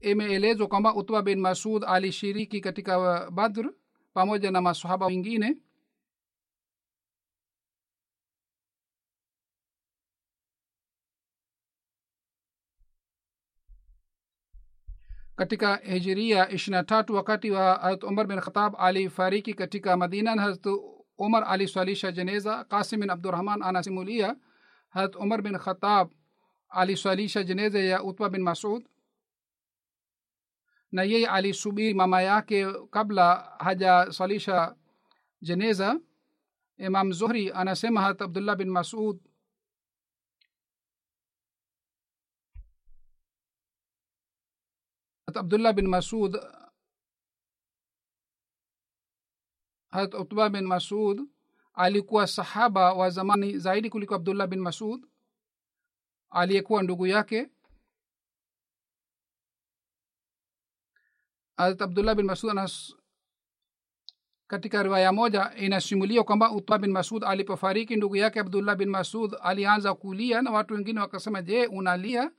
imeelezwa 0.00 0.66
kwamba 0.68 0.94
utba 0.94 1.22
bin 1.22 1.40
masud 1.40 1.84
alishiriki 1.86 2.60
katika 2.60 3.30
badr 3.30 3.70
pamoja 4.14 4.50
na 4.50 4.60
masahaba 4.60 5.06
wengine. 5.06 5.56
Katika 15.36 15.76
hijiria 15.76 16.50
ishirina 16.50 16.84
tatu 16.84 17.14
wakati 17.14 17.50
wa 17.50 17.74
harat 17.74 18.04
umar 18.04 18.26
bin 18.26 18.40
khatab 18.40 18.74
alifariki 18.78 19.54
katika 19.54 19.96
madina 19.96 20.34
na 20.34 20.42
harat 20.42 20.66
umar 21.18 21.44
aliswalisha 21.46 22.12
jeneza 22.12 22.64
kasim 22.64 23.00
bin 23.00 23.10
abdurahman 23.10 23.62
anasimulia 23.62 24.36
harat 24.90 25.16
umar 25.16 25.42
bin 25.42 25.58
khatab 25.58 26.10
aliswalisha 26.68 27.42
jeneza 27.44 27.78
ya 27.78 28.02
utba 28.02 28.28
bin 28.28 28.42
masud 28.42 28.82
na 30.92 31.02
yeye 31.02 31.26
alisubiri 31.26 31.94
mama 31.94 32.22
yake 32.22 32.66
kabla 32.90 33.34
hajaswalisha 33.58 34.74
jeneza 35.42 36.00
imam 36.78 37.12
zuhri 37.12 37.52
anasema 37.52 38.00
harat 38.00 38.22
abdullah 38.22 38.56
bin 38.56 38.70
masud 38.70 39.18
harat 45.26 45.36
abdullah 45.36 45.72
bin 45.72 45.86
masud 45.88 46.36
harat 49.94 50.14
utba 50.14 50.48
bin 50.50 50.66
masud 50.66 51.20
alikuwa 51.74 52.26
sahaba 52.26 52.92
wa 52.92 53.10
zamani 53.10 53.58
zaidi 53.58 53.90
kuliko 53.90 54.14
abdullah 54.14 54.46
bin 54.46 54.60
masud 54.60 55.06
aliyekuwa 56.30 56.82
ndugu 56.82 57.06
yake. 57.06 57.50
Harat 61.56 61.82
abdullah 61.82 62.14
bin 62.14 62.26
masud 62.26 62.50
anas 62.50 62.94
katika 64.46 64.82
riwaya 64.82 65.12
moja 65.12 65.54
inasimulia 65.56 66.22
kwamba 66.22 66.50
utba 66.52 66.78
bin 66.78 66.90
masud 66.92 67.24
alipofariki 67.24 67.96
ndugu 67.96 68.16
yake 68.16 68.40
abdullah 68.40 68.76
bin 68.76 68.88
masud 68.88 69.36
alianza 69.42 69.94
kulia 69.94 70.42
na 70.42 70.50
watu 70.50 70.74
wengine 70.74 71.00
wakasema 71.00 71.42
je 71.42 71.66
unalia? 71.66 72.30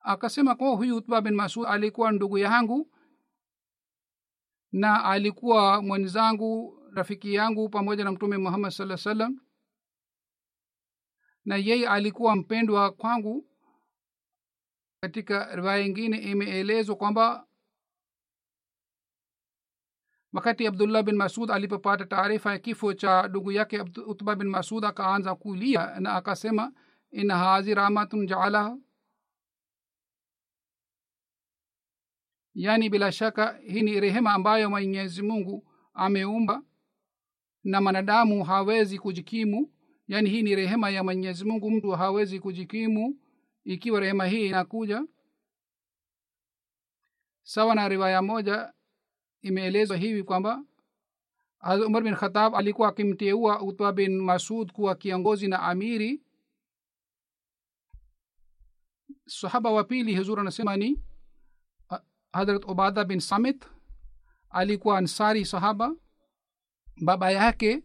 Akasema 0.00 0.54
kwa 0.54 0.70
huyu 0.70 0.96
utba 0.96 1.20
bin 1.20 1.34
masud 1.34 1.66
alikuwa 1.66 2.12
ndugu 2.12 2.38
yangu 2.38 2.90
na 4.72 5.04
alikuwa 5.04 5.82
mwenzangu 5.82 6.78
rafiki 6.92 7.34
yangu 7.34 7.68
pamoja 7.68 8.04
na 8.04 8.12
mtume 8.12 8.36
muhammad 8.36 8.70
saa 8.72 8.96
salam 8.96 9.40
na 11.44 11.56
yeye 11.56 11.88
alikuwa 11.88 12.36
mpendwa 12.36 12.90
kwangu. 12.92 13.46
Katika 15.02 15.56
riwaya 15.56 15.86
ingine 15.86 16.18
imeelezwa 16.18 16.96
kwamba 16.96 17.46
wakati 20.32 20.66
abdullah 20.66 21.02
bin 21.02 21.16
masud 21.16 21.50
alipopata 21.50 22.04
taarifa 22.06 22.52
ya 22.52 22.58
kifo 22.58 22.94
cha 22.94 23.28
ndugu 23.28 23.52
yake 23.52 23.80
utba 24.06 24.34
bin 24.36 24.48
masud 24.48 24.84
akaanza 24.84 25.34
kulia 25.34 26.00
na 26.00 26.12
akasema 26.14 26.72
in 27.10 27.30
hazi 27.30 27.74
rahmatun 27.74 28.26
jaalaha 28.26 28.76
yaani 32.54 32.90
bila 32.90 33.12
shaka 33.12 33.58
hii 33.66 33.82
ni 33.82 34.00
rehema 34.00 34.32
ambayo 34.34 34.70
mwenyezi 34.70 35.22
mungu 35.22 35.66
ameumba 35.94 36.62
na 37.64 37.80
mwanadamu 37.80 38.44
hawezi 38.44 38.98
kujikimu. 38.98 39.72
Yaani 40.08 40.30
hii 40.30 40.42
ni 40.42 40.56
rehema 40.56 40.90
ya 40.90 41.04
mwenyezi 41.04 41.44
mungu 41.44 41.70
mtu 41.70 41.90
hawezi 41.90 42.40
kujikimu 42.40 43.18
ikiwa 43.64 44.00
rehema 44.00 44.26
hii 44.26 44.46
inakuja. 44.46 45.04
Sawa 47.42 47.74
na 47.74 47.88
riwaya 47.88 48.22
moja 48.22 48.72
imeelezwa 49.42 49.96
hivi 49.96 50.22
kwamba 50.22 50.64
umar 51.86 52.02
bin 52.02 52.14
khatab 52.14 52.54
alikuwa 52.54 52.88
akimteua 52.88 53.62
utba 53.62 53.92
bin 53.92 54.20
masud 54.20 54.72
kuwa 54.72 54.94
kiongozi 54.94 55.48
na 55.48 55.62
amiri. 55.62 56.22
Sahaba 59.26 59.70
wa 59.70 59.84
pili 59.84 60.16
huzur 60.16 60.40
anasema 60.40 60.76
ni 60.76 61.02
hadrat 62.32 62.64
ubada 62.64 63.04
bin 63.04 63.20
samit 63.20 63.64
alikuwa 64.50 64.98
ansari 64.98 65.44
sahaba. 65.44 65.94
Baba 67.02 67.30
yake 67.30 67.82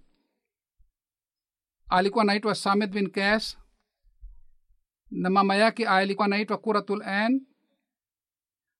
alikuwa 1.90 2.22
anaitwa 2.24 2.56
samit 2.56 2.92
bin 2.92 3.10
kas 3.12 3.58
na 5.12 5.30
mama 5.30 5.56
yake 5.56 5.88
alikuwa 5.88 6.26
anaitwa 6.26 6.58
kuratul 6.58 7.04
an 7.04 7.42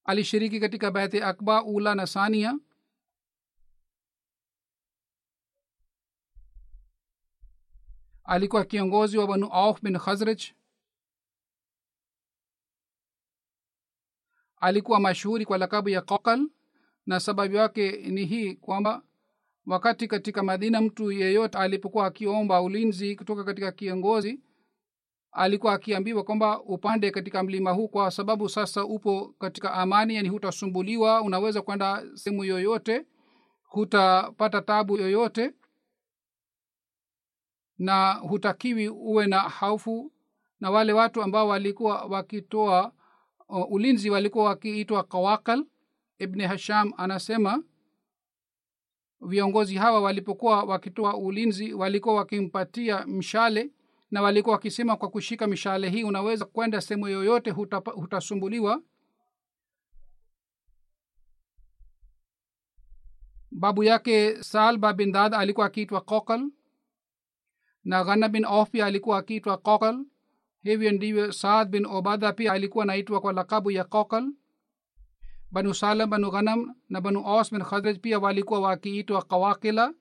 alishiriki 0.04 0.60
katika 0.60 0.92
baiti 0.92 1.22
akba 1.22 1.64
ula 1.64 1.96
na 1.96 2.08
sania 2.08 2.60
alikuwa 8.24 8.66
kiongozi 8.66 9.18
wa 9.18 9.28
banu 9.28 9.48
auf 9.48 9.82
bin 9.82 9.98
khazraj 10.00 10.44
alikuwa 14.58 15.00
mashuhuri 15.00 15.46
kwa 15.46 15.58
lakabu 15.58 15.90
ya 15.90 16.02
kokal 16.02 16.50
na 17.06 17.20
sababu 17.20 17.56
yake 17.56 17.92
ni 17.92 18.26
hii 18.26 18.54
kwamba 18.56 19.02
wakati 19.66 20.08
katika 20.08 20.44
madina 20.44 20.82
mtu 20.82 21.12
yeyote 21.12 21.58
alipokuwa 21.58 22.06
akiomba 22.06 22.62
ulinzi 22.62 23.16
kutoka 23.16 23.44
katika 23.44 23.72
kiongozi 23.72 24.40
alikuwa 25.32 25.74
akiambiwa 25.74 26.24
kwamba 26.24 26.62
upande 26.62 27.12
katika 27.12 27.44
mlima 27.44 27.72
huu 27.72 27.88
kwa 27.88 28.12
sababu 28.12 28.50
sasa 28.50 28.86
upo 28.86 29.36
katika 29.40 29.74
amani 29.74 30.16
yani 30.16 30.30
hutasumbuliwa 30.30 31.22
unaweza 31.22 31.62
kwenda 31.62 32.04
sehemu 32.14 32.44
yoyote 32.44 33.06
hutapata 33.64 34.62
tabu 34.62 34.98
yoyote 34.98 35.52
na 37.78 38.14
hutakiwi 38.14 38.90
uwe 38.90 39.28
na 39.28 39.40
haufu. 39.40 40.12
Na 40.60 40.72
wale 40.72 40.94
watu 40.94 41.22
ambao 41.22 41.48
walikuwa 41.48 42.06
wakitoa 42.06 42.92
uh, 43.50 43.72
ulinzi 43.72 44.10
walikuwa 44.10 44.46
wakiitwa 44.46 45.04
kawakal. 45.04 45.66
Ibni 46.20 46.44
hasham 46.44 46.94
anasema 46.98 47.64
viongozi 49.22 49.76
hawa 49.76 50.02
walipokuwa 50.02 50.64
wakitoa 50.64 51.18
ulinzi 51.18 51.74
walikuwa 51.74 52.16
wakimpatia 52.16 53.08
mshale 53.08 53.72
na 54.12 54.22
walikuwa 54.22 54.56
wakisema 54.56 54.96
kwa 54.98 55.10
kushika 55.10 55.48
mishale 55.48 55.90
hii 55.90 56.04
unaweza 56.04 56.46
kwenda 56.46 56.82
sehemu 56.82 57.08
yoyote 57.08 57.52
hutapa, 57.52 57.92
hutasumbuliwa. 57.92 58.82
Babu 63.52 63.84
yake 63.84 64.44
salba 64.44 64.94
bin 64.94 65.12
dad 65.12 65.34
alikuwa 65.36 65.66
akiitwa 65.66 66.02
kokal 66.02 66.50
na 67.84 68.04
ghana 68.04 68.30
bin 68.30 68.46
pia 68.72 68.86
alikuwa 68.86 69.18
akiitwa 69.18 69.58
kokal 69.58 70.06
hivyo 70.66 70.92
ndivyo 70.92 71.32
saad 71.32 71.70
bin 71.70 71.86
obada 71.86 72.34
pia 72.34 72.54
alikuwa 72.54 72.84
anaitwa 72.84 73.22
kwa 73.22 73.34
lakabu 73.34 73.72
ya 73.72 73.84
kokal 73.84 74.32
banu 75.52 75.74
salam 75.74 76.10
banu 76.10 76.32
ghanam 76.32 76.76
na 76.90 77.02
banu 77.02 77.22
os 77.26 77.52
bin 77.52 77.64
khadraj 77.64 77.98
pia 78.00 78.20
walikuwa 78.20 78.60
wakiitwa 78.60 79.22
kawakila. 79.22 79.94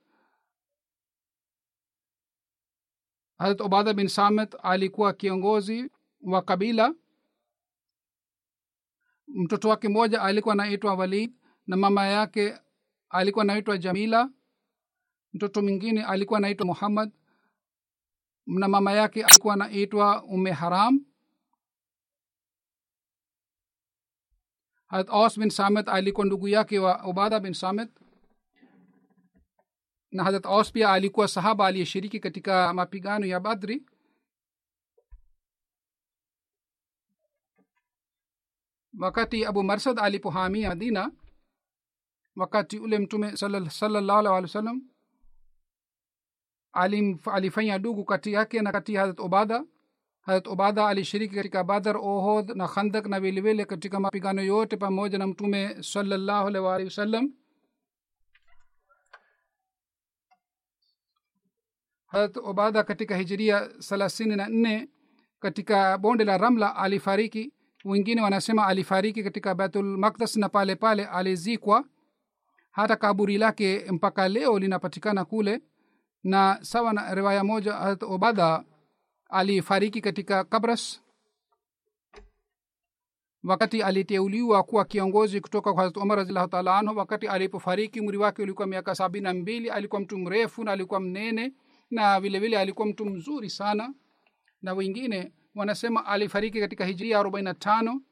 Harat 3.39 3.61
obada 3.61 3.93
bin 3.95 4.09
samet 4.09 4.57
alikuwa 4.63 5.13
kiongozi 5.13 5.91
wa 6.21 6.43
kabila. 6.43 6.95
Mtoto 9.29 9.69
wake 9.69 9.89
mmoja 9.89 10.23
alikuwa 10.23 10.53
anaitwa 10.55 10.95
walid 10.95 11.33
na 11.67 11.77
mama 11.77 12.07
yake 12.07 12.59
alikuwa 13.11 13.43
anaitwa 13.45 13.79
jamila. 13.79 14.31
Mtoto 15.33 15.63
mwingine 15.63 16.05
alikuwa 16.05 16.39
anaitwa 16.39 16.67
muhammad 16.67 17.13
na 18.47 18.69
mama 18.69 18.93
yake 18.93 19.25
alikuwa 19.25 19.55
anaitwa 19.55 20.25
ume 20.25 20.51
haram. 20.53 21.07
Harat 24.87 25.09
os 25.11 25.39
bin 25.39 25.51
samet 25.51 25.89
alikuwa 25.89 26.27
ndugu 26.27 26.49
yake 26.49 26.79
wa 26.79 27.05
ubada 27.07 27.41
bin 27.41 27.55
samet. 27.55 27.91
Na 30.11 30.25
harat 30.25 30.47
os 30.47 30.73
pia 30.73 30.93
alikuwa 30.93 31.29
sahaba 31.29 31.67
aliyeshiriki 31.67 32.21
katika 32.21 32.73
mapigano 32.75 33.27
ya 33.27 33.41
badri 33.41 33.87
wakati 38.99 39.45
abu 39.47 39.63
marsad 39.63 39.99
alipohamia 39.99 40.69
madina 40.69 41.13
wakati 42.37 42.79
ule 42.79 42.99
mtume 42.99 43.37
salallahu 43.37 44.29
alih 44.29 44.31
wa 44.55 44.79
sallam 46.75 47.19
alifanya 47.33 47.79
dugu 47.79 48.05
kati 48.05 48.33
yake 48.33 48.63
na 48.63 48.73
kati 48.73 48.95
ya 48.95 49.01
harat 49.01 49.21
ubada 49.21 49.65
harat 50.21 50.47
ubada 50.47 50.87
alishiriki 50.89 51.35
katika 51.35 51.65
badar 51.65 51.97
ohod 51.97 52.51
na 52.57 52.69
khandak 52.69 53.07
na 53.07 53.21
vilevile 53.21 53.65
katika 53.65 54.01
mapigano 54.01 54.43
yote 54.43 54.77
pamoja 54.77 55.19
na 55.19 55.27
mtume 55.27 55.83
salllahu 55.83 56.47
alih 56.49 56.63
waalihi 56.63 56.89
wasallam. 56.89 57.33
Harat 62.07 62.37
ubada 62.37 62.83
katika 62.85 63.17
hijiria 63.17 63.69
thelathini 63.89 64.37
na 64.37 64.49
nne 64.49 64.89
katika 65.41 65.99
bonde 65.99 66.25
la 66.25 66.39
ramla 66.39 66.77
alifariki. 66.77 67.53
Wengine 67.85 68.23
wanasema 68.23 68.67
alifariki 68.67 69.23
katika 69.25 69.55
baitul 69.55 69.85
makdas 69.99 70.37
na 70.37 70.49
pale 70.49 70.77
pale 70.77 71.07
alizikwa. 71.07 71.85
Hata 72.71 72.97
kaburi 72.97 73.39
lake 73.39 73.85
mpaka 73.93 74.29
leo 74.29 74.59
linapatikana 74.59 75.25
kule 75.25 75.61
na 76.25 76.59
sawa 76.63 76.93
na 76.93 77.15
riwaya 77.15 77.45
moja 77.45 77.73
harat 77.73 78.03
obada 78.03 78.65
alifariki 79.31 80.01
katika 80.01 80.45
kabras 80.45 81.01
wakati 83.45 83.83
aliteuliwa 83.83 84.63
kuwa 84.63 84.85
kiongozi 84.85 85.41
kutoka 85.41 85.73
kwa 85.73 85.83
harat 85.83 85.97
umar 85.97 86.17
raziallahu 86.19 86.49
taala 86.49 86.79
anhu. 86.79 86.99
Wakati 86.99 87.29
alipofariki 87.29 88.01
umri 88.01 88.17
wake 88.19 88.43
ulikuwa 88.43 88.67
miaka 88.67 88.95
sabini 88.95 89.25
na 89.25 89.35
mbili. 89.35 89.71
Alikuwa 89.71 90.01
mtu 90.01 90.19
mrefu 90.19 90.65
na 90.65 90.73
alikuwa 90.73 91.01
mnene 91.01 91.53
na 91.91 92.21
vile 92.21 92.39
vile 92.39 92.59
alikuwa 92.59 92.87
mtu 92.89 93.05
mzuri 93.07 93.51
sana. 93.51 93.95
Na 94.63 94.73
wengine 94.75 95.33
wanasema 95.55 96.07
alifariki 96.07 96.61
katika 96.61 96.85
hijiria 96.85 97.19
arobaini 97.19 97.45
na 97.45 97.55
tano 97.55 98.03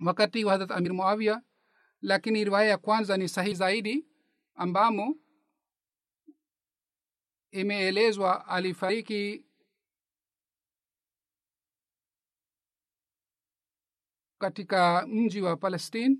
wakati 0.00 0.44
wa 0.44 0.52
harat 0.52 0.70
amir 0.70 0.92
muavia 0.94 1.42
lakini 2.02 2.44
riwaya 2.44 2.68
ya 2.70 2.78
kwanza 2.78 3.16
ni 3.16 3.28
sahihi 3.28 3.54
zaidi 3.54 4.06
ambamo 4.54 5.16
imeelezwa 7.52 8.46
alifariki 8.46 9.44
katika 14.40 15.06
mji 15.06 15.40
wa 15.42 15.56
palestine. 15.56 16.16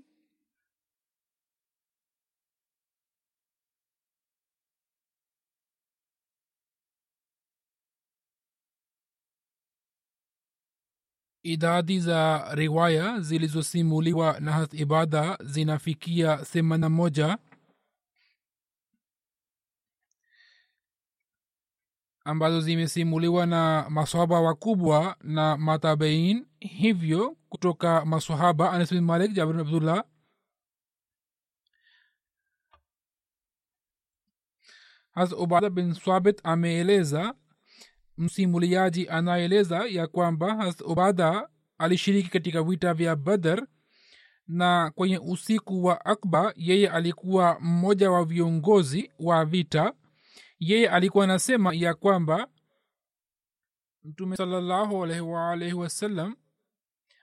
Idadi 11.43 11.99
za 11.99 12.47
riwaya 12.55 13.19
zilizosimuliwa 13.19 14.39
nahath 14.39 14.73
ibada 14.73 15.37
zinafikia 15.43 16.35
81 16.35 17.37
ambazo 22.29 22.61
zimesimuliwa 22.61 23.45
na 23.45 23.85
masahaba 23.89 24.41
wakubwa 24.41 25.15
na 25.23 25.57
matabein 25.57 26.45
hivyo 26.59 27.37
kutoka 27.49 28.05
masahaba 28.05 28.71
anas 28.71 28.91
bin 28.93 29.01
malik 29.03 29.31
jabir 29.33 29.53
bin 29.55 29.61
abdullah. 29.65 30.03
Hasa 35.11 35.35
ubada 35.37 35.69
bin 35.69 35.93
swabit 35.93 36.39
ameeleza 36.43 37.33
msimuliaji 38.17 39.09
anaeleza 39.09 39.85
ya 39.89 40.07
kwamba 40.07 40.55
has 40.55 40.81
ubada 40.81 41.49
alishiriki 41.77 42.29
katika 42.29 42.63
vita 42.63 42.93
vya 42.93 43.15
badar 43.15 43.67
na 44.47 44.91
kwenye 44.95 45.17
usiku 45.19 45.83
wa 45.85 46.05
akba 46.05 46.53
yeye 46.55 46.89
alikuwa 46.89 47.59
mmoja 47.59 48.11
wa 48.11 48.25
viongozi 48.25 49.11
wa 49.19 49.45
vita 49.45 49.93
yeye 50.59 50.89
alikuwa 50.89 51.23
anasema 51.23 51.73
ya 51.73 51.93
kwamba 51.93 52.47
mtume 54.03 54.35
salallahu 54.37 55.03
alaihi 55.03 55.21
waalaihi 55.21 55.73
wasallam 55.75 56.35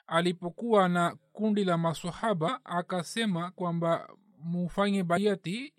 alipokuwa 0.07 0.89
na 0.89 1.17
kundi 1.33 1.65
la 1.65 1.79
masahaba 1.79 2.65
akasema 2.65 3.51
kwamba 3.51 4.09
mufanye 4.39 5.03
baiati 5.05 5.75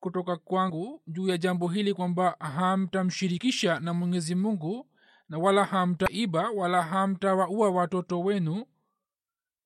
kutoka 0.00 0.36
kwangu 0.36 1.02
juu 1.06 1.28
ya 1.28 1.38
jambo 1.38 1.68
hili 1.68 1.94
kwamba 1.94 2.36
hamtamshirikisha 2.40 3.80
na 3.80 3.94
mwenyezi 3.94 4.34
mungu 4.34 4.86
na 5.28 5.38
wala 5.38 5.64
hamtaiba 5.64 6.50
wala 6.50 6.82
hamtawaua 6.82 7.70
watoto 7.70 8.20
wenu 8.20 8.66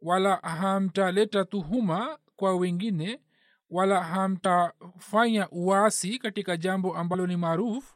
wala 0.00 0.36
hamtaleta 0.36 1.44
tuhuma 1.44 2.18
kwa 2.36 2.56
wengine 2.56 3.20
wala 3.70 4.02
hamtafanya 4.02 5.48
uasi 5.50 6.18
katika 6.18 6.56
jambo 6.56 6.96
ambalo 6.96 7.26
ni 7.26 7.36
maarufu 7.36 7.94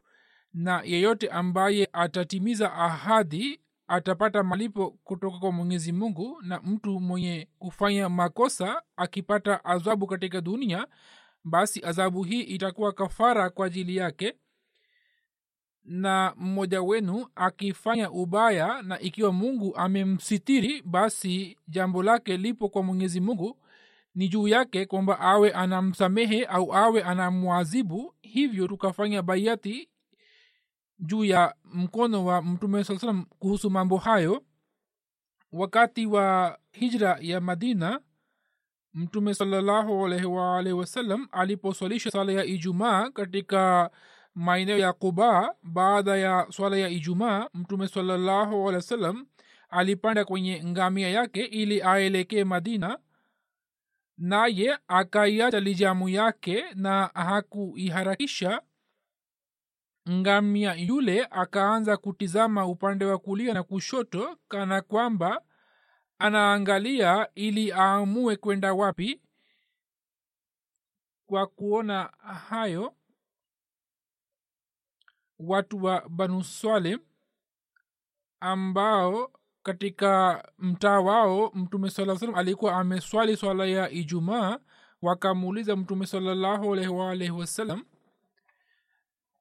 na 0.52 0.82
yeyote 0.84 1.28
ambaye 1.28 1.88
atatimiza 1.92 2.72
ahadi 2.72 3.60
atapata 3.86 4.42
malipo 4.42 4.90
kutoka 4.90 5.38
kwa 5.38 5.52
mwenyezi 5.52 5.92
mungu 5.92 6.42
na 6.42 6.60
mtu 6.60 7.00
mwenye 7.00 7.48
kufanya 7.58 8.08
makosa 8.08 8.82
akipata 8.96 9.64
adhabu 9.64 10.06
katika 10.06 10.40
dunia 10.40 10.86
basi 11.44 11.84
adhabu 11.84 12.22
hii 12.22 12.40
itakuwa 12.40 12.92
kafara 12.92 13.50
kwa 13.50 13.66
ajili 13.66 13.96
yake. 13.96 14.34
Na 15.84 16.34
mmoja 16.36 16.82
wenu 16.82 17.26
akifanya 17.34 18.10
ubaya 18.10 18.82
na 18.82 19.00
ikiwa 19.00 19.32
mungu 19.32 19.76
amemsitiri 19.76 20.82
basi 20.82 21.58
jambo 21.68 22.02
lake 22.02 22.36
lipo 22.36 22.68
kwa 22.68 22.82
mwenyezi 22.82 23.20
mungu 23.20 23.58
ni 24.18 24.28
juu 24.28 24.48
yake 24.48 24.86
kwamba 24.86 25.20
awe 25.20 25.50
anamsamehe 25.52 26.44
au 26.44 26.74
awe 26.74 27.02
anamwazibu 27.02 28.14
hivyo 28.20 28.68
tukafanya 28.68 29.22
baiati 29.22 29.88
juu 30.98 31.24
ya 31.24 31.54
mkono 31.64 32.24
wa 32.24 32.42
mtume 32.42 32.84
saa 32.84 32.98
salam 32.98 33.24
kuhusu 33.38 33.70
mambo 33.70 33.96
hayo. 33.96 34.42
Wakati 35.52 36.06
wa 36.06 36.58
hijra 36.72 37.18
ya 37.20 37.40
madina 37.40 38.00
mtume 38.94 39.34
salallahu 39.34 40.06
alaihi 40.06 40.26
waalihi 40.26 40.74
wasallam 40.74 41.28
aliposwalisha 41.32 42.10
sala 42.10 42.32
ya 42.32 42.44
ijumaa 42.44 43.10
katika 43.10 43.90
maeneo 44.34 44.78
ya 44.78 44.92
quba 44.92 45.54
baada 45.62 46.16
ya 46.16 46.46
swala 46.50 46.76
ya 46.76 46.88
ijumaa 46.88 47.48
mtume 47.54 47.88
salallahu 47.88 48.54
alehi 48.68 48.74
wasallam 48.76 49.26
alipanda 49.68 50.24
kwenye 50.24 50.64
ngamia 50.64 51.08
yake 51.10 51.44
ili 51.44 51.82
aelekee 51.82 52.44
madina 52.44 52.98
naye 54.18 54.78
akaiacha 54.88 55.60
lijamu 55.60 56.08
yake 56.08 56.64
na 56.74 57.06
hakuiharakisha. 57.06 58.62
Ngamia 60.10 60.74
yule 60.74 61.24
akaanza 61.24 61.96
kutizama 61.96 62.66
upande 62.66 63.04
wa 63.04 63.18
kulia 63.18 63.54
na 63.54 63.62
kushoto 63.62 64.36
kana 64.48 64.80
kwamba 64.82 65.42
anaangalia 66.18 67.28
ili 67.34 67.72
aamue 67.72 68.36
kwenda 68.36 68.74
wapi. 68.74 69.22
Kwa 71.26 71.46
kuona 71.46 72.04
hayo 72.48 72.94
watu 75.38 75.84
wa 75.84 76.08
banu 76.08 76.44
swalem 76.44 77.00
ambao 78.40 79.32
katika 79.72 80.42
mtaa 80.58 81.00
wao 81.00 81.50
mtume 81.54 81.90
saa 81.90 82.16
salam 82.16 82.34
alikuwa 82.34 82.76
ameswali 82.76 83.36
swala 83.36 83.66
ya 83.66 83.90
ijumaa. 83.90 84.58
Wakamuuliza 85.02 85.76
mtume 85.76 86.06
salallahu 86.06 86.72
alaihi 86.72 86.90
waalaihi 86.90 87.32
wasallam 87.32 87.84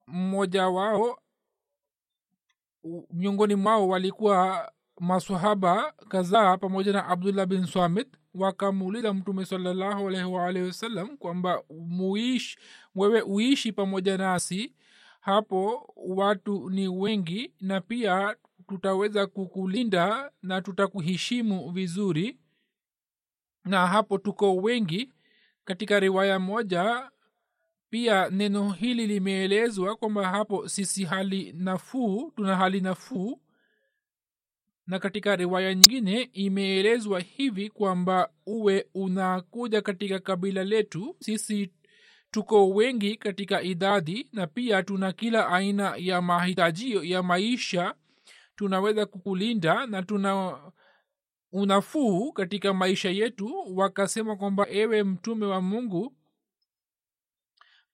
mmoja 0.08 0.68
wao 0.68 1.20
miongoni 3.14 3.56
mwao 3.56 3.88
walikuwa 3.88 4.72
masahaba 5.00 5.92
kadhaa 6.10 6.58
pamoja 6.58 6.94
na 6.94 7.08
abdullah 7.08 7.46
bin 7.46 7.66
swamit 7.66 8.08
wakamuuliza 8.34 9.14
mtume 9.14 9.46
salallahu 9.46 10.08
alaihi 10.08 10.32
waalaihi 10.32 10.68
wasallam 10.68 11.18
kwamba 11.18 11.64
muishi 11.80 12.58
wewe 12.96 13.22
uishi 13.22 13.72
pamoja 13.72 14.18
nasi? 14.18 14.74
Hapo 15.20 15.94
watu 15.96 16.70
ni 16.70 16.88
wengi 16.88 17.54
na 17.62 17.82
pia 17.82 18.36
tutaweza 18.68 19.28
kukulinda 19.28 20.32
na 20.42 20.62
tutakuheshimu 20.62 21.72
vizuri. 21.72 22.38
Na 23.66 23.88
hapo 23.88 24.18
tuko 24.18 24.56
wengi. 24.56 25.14
Katika 25.66 26.00
riwaya 26.00 26.40
moja 26.40 27.12
pia 27.90 28.30
neno 28.30 28.72
hili 28.72 29.08
limeelezwa 29.08 29.96
kwamba 29.96 30.30
hapo 30.30 30.68
sisi 30.70 31.04
hali 31.06 31.54
nafuu 31.54 32.32
tuna 32.36 32.56
hali 32.56 32.82
nafuu. 32.82 33.42
Na 34.88 35.00
katika 35.00 35.36
riwaya 35.36 35.74
nyingine 35.76 36.22
imeelezwa 36.34 37.20
hivi 37.20 37.70
kwamba 37.70 38.30
uwe 38.46 38.88
unakuja 38.94 39.82
katika 39.82 40.20
kabila 40.20 40.64
letu. 40.64 41.16
Sisi 41.20 41.72
tuko 42.32 42.70
wengi 42.70 43.16
katika 43.16 43.62
idadi 43.62 44.30
na 44.34 44.48
pia 44.48 44.84
tuna 44.84 45.12
kila 45.14 45.48
aina 45.50 45.94
ya 45.98 46.22
mahitajio 46.22 47.04
ya 47.04 47.24
maisha 47.24 47.96
tunaweza 48.58 49.06
kukulinda 49.06 49.86
na 49.86 50.04
tuna 50.04 50.60
unafuu 51.52 52.32
katika 52.32 52.74
maisha 52.74 53.10
yetu. 53.10 53.64
Wakasema 53.78 54.36
kwamba 54.36 54.68
ewe 54.70 55.04
mtume 55.04 55.46
wa 55.46 55.62
mungu 55.62 56.14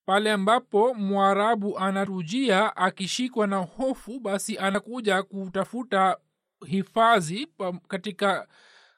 pale 0.06 0.32
ambapo 0.32 0.94
mwarabu 0.94 1.78
anarujia 1.78 2.76
akishikwa 2.76 3.46
na 3.46 3.56
hofu 3.56 4.20
basi 4.20 4.58
anakuja 4.58 5.22
kutafuta 5.22 6.16
hifadhi 6.66 7.48
katika 7.88 8.48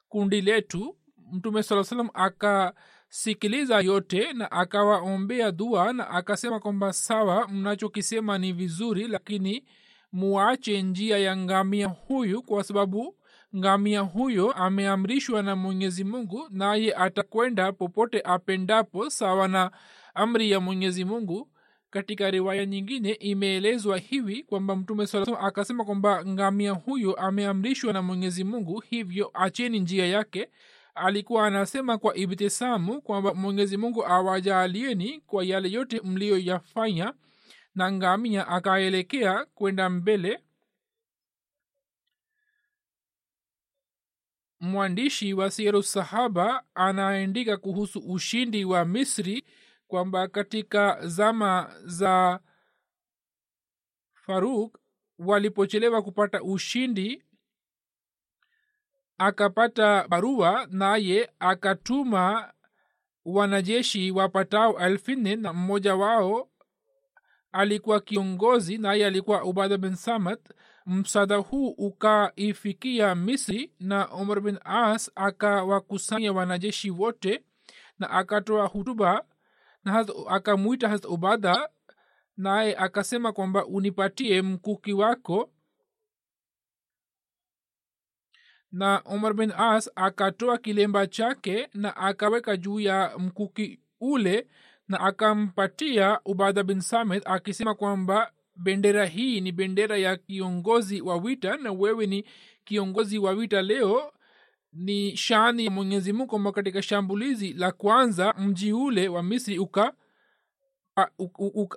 kundi 0.09 0.41
letu. 0.41 0.97
Mtume 1.31 1.63
saa 1.63 1.83
salam 1.83 2.09
akasikiliza 2.13 3.79
yote 3.81 4.33
na 4.33 4.51
akawaombea 4.51 5.51
dua 5.51 5.93
na 5.93 6.09
akasema 6.09 6.59
kwamba 6.59 6.93
sawa 6.93 7.47
mnachokisema 7.47 8.37
ni 8.37 8.53
vizuri 8.53 9.07
lakini 9.07 9.65
muache 10.11 10.81
njia 10.81 11.17
ya 11.17 11.37
ngamia 11.37 11.87
huyu 11.87 12.41
kwa 12.43 12.63
sababu 12.63 13.15
ngamia 13.55 13.99
huyo 14.01 14.51
ameamrishwa 14.51 15.43
na 15.43 15.55
mwenyezi 15.55 16.03
mungu 16.03 16.47
naye 16.49 16.93
atakwenda 16.95 17.71
popote 17.71 18.21
apendapo 18.21 19.09
sawa 19.09 19.47
na 19.47 19.71
amri 20.13 20.51
ya 20.51 20.59
mwenyezi 20.59 21.05
mungu. 21.05 21.49
Katika 21.89 22.31
riwaya 22.31 22.65
nyingine 22.65 23.11
imeelezwa 23.11 23.97
hivi 23.97 24.43
kwamba 24.43 24.75
mtume 24.75 25.07
saa 25.07 25.25
akasema 25.39 25.85
kwamba 25.85 26.25
ngamia 26.25 26.71
huyo 26.71 27.13
ameamrishwa 27.13 27.93
na 27.93 28.01
mwenyezi 28.01 28.43
mungu 28.43 28.79
hivyo 28.79 29.31
acheni 29.33 29.79
njia 29.79 30.05
yake. 30.07 30.49
Alikuwa 30.95 31.47
anasema 31.47 31.97
kwa 31.97 32.15
ibtisamu 32.15 33.01
kwamba 33.01 33.33
mwenyezi 33.33 33.77
mungu 33.77 34.05
awajaalieni 34.05 35.21
kwa 35.27 35.43
yale 35.45 35.71
yote 35.71 36.01
mliyoyafanya 36.03 37.13
na 37.77 37.91
ngamia 37.91 38.47
akaelekea 38.47 39.45
kwenda 39.45 39.89
mbele. 39.89 40.43
Mwandishi 44.59 45.33
wa 45.33 45.51
sierusahaba 45.51 46.63
anaandika 46.75 47.57
kuhusu 47.57 47.99
ushindi 47.99 48.65
wa 48.65 48.85
misri 48.85 49.45
kwamba 49.87 50.27
katika 50.27 51.07
zama 51.07 51.73
za 51.85 52.39
faruk 54.13 54.77
walipochelewa 55.19 56.01
kupata 56.01 56.43
ushindi 56.43 57.23
akapata 59.17 60.07
barua 60.07 60.67
naye 60.71 61.31
akatuma 61.39 62.53
wanajeshi 63.25 64.11
wapatao 64.11 64.79
elfu 64.79 65.11
nne 65.11 65.35
na 65.35 65.53
mmoja 65.53 65.95
wao 65.95 66.49
alikuwa 67.51 67.99
kiongozi 67.99 68.77
naye 68.77 69.05
alikuwa 69.05 69.43
ubada 69.43 69.77
bin 69.77 69.95
samat 69.95 70.39
msada 70.85 71.35
huu 71.35 71.69
ukaifikia 71.69 73.15
misri 73.15 73.71
na 73.79 74.11
umar 74.11 74.41
bin 74.41 74.59
as 74.63 75.11
akawakusanya 75.15 76.33
wanajeshi 76.33 76.89
wote 76.91 77.43
na 77.99 78.09
akatoa 78.09 78.67
hutuba 78.67 79.25
na 79.83 80.05
akamwita 80.29 80.89
hasa 80.89 81.07
ubada 81.09 81.69
naye 82.37 82.75
akasema 82.77 83.31
kwamba 83.33 83.65
unipatie 83.65 84.41
mkuki 84.41 84.93
wako. 84.93 85.51
Na 88.71 89.03
umar 89.03 89.33
bin 89.33 89.51
as 89.57 89.91
akatoa 89.95 90.57
kilemba 90.57 91.07
chake 91.07 91.69
na 91.73 91.97
akaweka 91.97 92.57
juu 92.57 92.79
ya 92.79 93.17
mkuki 93.17 93.79
ule 93.99 94.47
na 94.87 94.99
akampatia 94.99 96.19
ubadha 96.25 96.63
bin 96.63 96.81
samit 96.81 97.23
akisema 97.27 97.75
kwamba 97.75 98.31
bendera 98.55 99.05
hii 99.05 99.41
ni 99.41 99.51
bendera 99.51 99.97
ya 99.97 100.17
kiongozi 100.17 101.01
wa 101.01 101.15
wita 101.17 101.57
na 101.57 101.71
wewe 101.71 102.07
ni 102.07 102.25
kiongozi 102.63 103.17
wa 103.17 103.31
wita 103.31 103.61
leo. 103.61 104.13
Ni 104.73 105.17
shani 105.17 105.65
ya 105.65 105.71
mwenyezi 105.71 106.13
mungu 106.13 106.27
kwamba 106.27 106.51
katika 106.51 106.81
shambulizi 106.81 107.53
la 107.53 107.71
kwanza 107.71 108.33
mji 108.33 108.73
ule 108.73 109.07
wa 109.07 109.23
misri 109.23 109.59
uka 109.59 109.93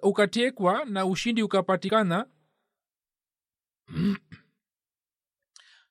ukatekwa 0.03 0.85
na 0.85 1.07
ushindi 1.07 1.43
ukapatikana. 1.43 2.27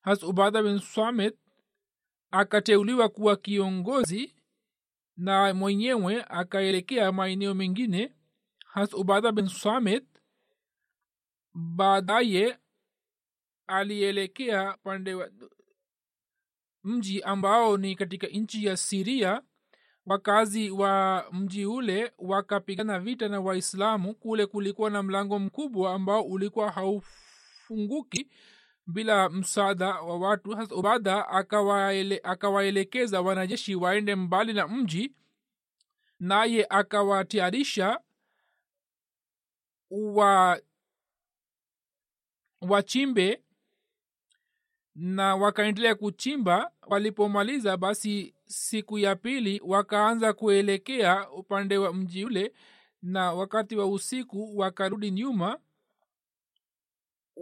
Has 0.01 0.23
ubadha 0.23 0.63
bin 0.63 0.79
swamit 0.79 1.35
akateuliwa 2.31 3.09
kuwa 3.09 3.35
kiongozi 3.35 4.35
na 5.19 5.53
mwenyewe 5.53 6.23
akaelekea 6.29 7.11
maeneo 7.11 7.53
mengine 7.53 8.13
has 8.65 8.93
ubada 8.93 9.31
bin 9.31 9.47
samit. 9.47 10.03
Baadaye 11.53 12.57
alielekea 13.67 14.77
pande 14.83 15.29
mji 16.83 17.21
ambao 17.21 17.77
ni 17.77 17.95
katika 17.95 18.27
nchi 18.27 18.65
ya 18.65 18.77
siria 18.77 19.41
wakazi 20.05 20.69
wa 20.69 21.25
mji 21.31 21.65
ule 21.65 22.11
wakapigana 22.17 22.99
vita 22.99 23.27
na 23.27 23.39
waislamu. 23.39 24.15
Kule 24.15 24.45
kulikuwa 24.45 24.89
na 24.89 25.03
mlango 25.03 25.39
mkubwa 25.39 25.93
ambao 25.93 26.21
ulikuwa 26.21 26.71
haufunguki 26.71 28.29
bila 28.89 29.29
msaada 29.29 29.87
wa 30.01 30.17
watu 30.19 30.55
akawaele, 31.29 32.19
akawaelekeza 32.23 33.21
wanajeshi 33.21 33.75
waende 33.75 34.15
mbali 34.15 34.53
na 34.53 34.67
mji 34.67 35.15
naye 36.19 36.65
akawatayarisha 36.69 37.99
wa 39.91 40.61
wachimbe 42.61 43.43
na 44.95 45.35
wakaendelea 45.35 45.95
kuchimba. 45.95 46.71
Walipomaliza 46.87 47.77
basi 47.77 48.35
siku 48.45 48.97
ya 48.99 49.15
pili 49.15 49.61
wakaanza 49.65 50.33
kuelekea 50.33 51.29
upande 51.31 51.77
wa 51.77 51.93
mji 51.93 52.25
ule 52.25 52.53
na 53.01 53.33
wakati 53.33 53.75
wa 53.75 53.87
usiku 53.87 54.57
wakarudi 54.57 55.11
nyuma 55.11 55.59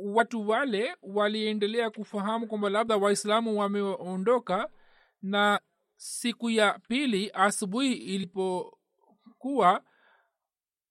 watu 0.03 0.49
wale 0.49 0.95
waliendelea 1.01 1.89
kufahamu 1.89 2.47
kwamba 2.47 2.69
labda 2.69 2.97
waislamu 2.97 3.59
wameondoka 3.59 4.69
na 5.21 5.59
siku 5.95 6.49
ya 6.49 6.79
pili 6.87 7.31
asubuhi 7.33 7.93
ilipokuwa 7.93 9.83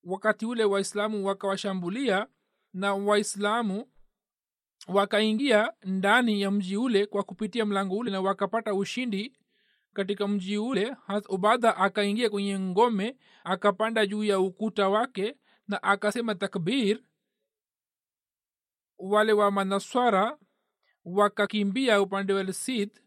wakati 0.04 0.46
ule 0.46 0.64
waislamu 0.64 1.26
wakawashambulia 1.26 2.26
na 2.72 2.94
waislamu 2.94 3.86
wakaingia 4.88 5.72
ndani 5.84 6.42
ya 6.42 6.50
mji 6.50 6.76
ule 6.76 7.06
kwa 7.06 7.22
kupitia 7.22 7.64
mlango 7.66 7.96
ule 7.96 8.10
na 8.10 8.20
wakapata 8.20 8.74
ushindi 8.74 9.36
katika 9.92 10.28
mji 10.28 10.58
ule. 10.58 10.96
Has 11.06 11.24
ubada 11.28 11.76
akaingia 11.76 12.30
kwenye 12.30 12.58
ngome 12.58 13.16
akapanda 13.44 14.06
juu 14.06 14.24
ya 14.24 14.40
ukuta 14.40 14.88
wake 14.88 15.36
na 15.68 15.82
akasema 15.82 16.34
takbir 16.34 16.98
wale 18.98 19.32
wa 19.32 19.50
manaswara 19.50 20.38
wakakimbia 21.04 22.00
upande 22.02 22.32
wa 22.32 22.52
sid 22.52 23.00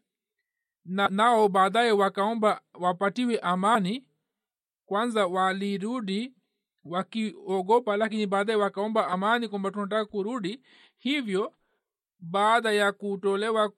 na 0.86 1.08
nao 1.08 1.50
baadaye 1.50 1.92
wakaomba 1.92 2.62
wapatiwe 2.74 3.40
amani. 3.40 4.06
Kwanza 4.86 5.28
walirudi 5.28 6.34
wakiogopa 6.84 7.98
lakini 7.98 8.28
baadaye 8.28 8.60
wakaomba 8.60 9.08
amani 9.08 9.48
kwamba 9.48 9.72
tunataka 9.72 10.06
kurudi. 10.06 10.64
Hivyo 10.98 11.54
baada 12.20 12.72
ya 12.72 12.92
kutolewa 12.92 13.74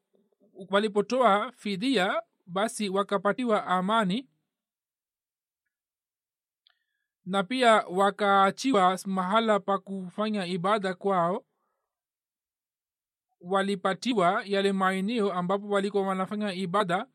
walipotoa 0.70 1.52
fidhia 1.52 2.22
basi 2.46 2.90
wakapatiwa 2.90 3.66
amani. 3.68 4.30
Na 7.26 7.44
pia 7.44 7.74
wakaachiwa 7.90 9.00
mahala 9.06 9.60
pa 9.60 9.78
kufanya 9.80 10.46
ibada 10.46 10.94
kwao 10.94 11.46
walipatiwa 13.42 14.44
yale 14.46 14.72
maeneo 14.74 15.34
ambapo 15.34 15.68
walikuwa 15.68 16.08
wanafanya 16.08 16.54
ibada 16.54 17.06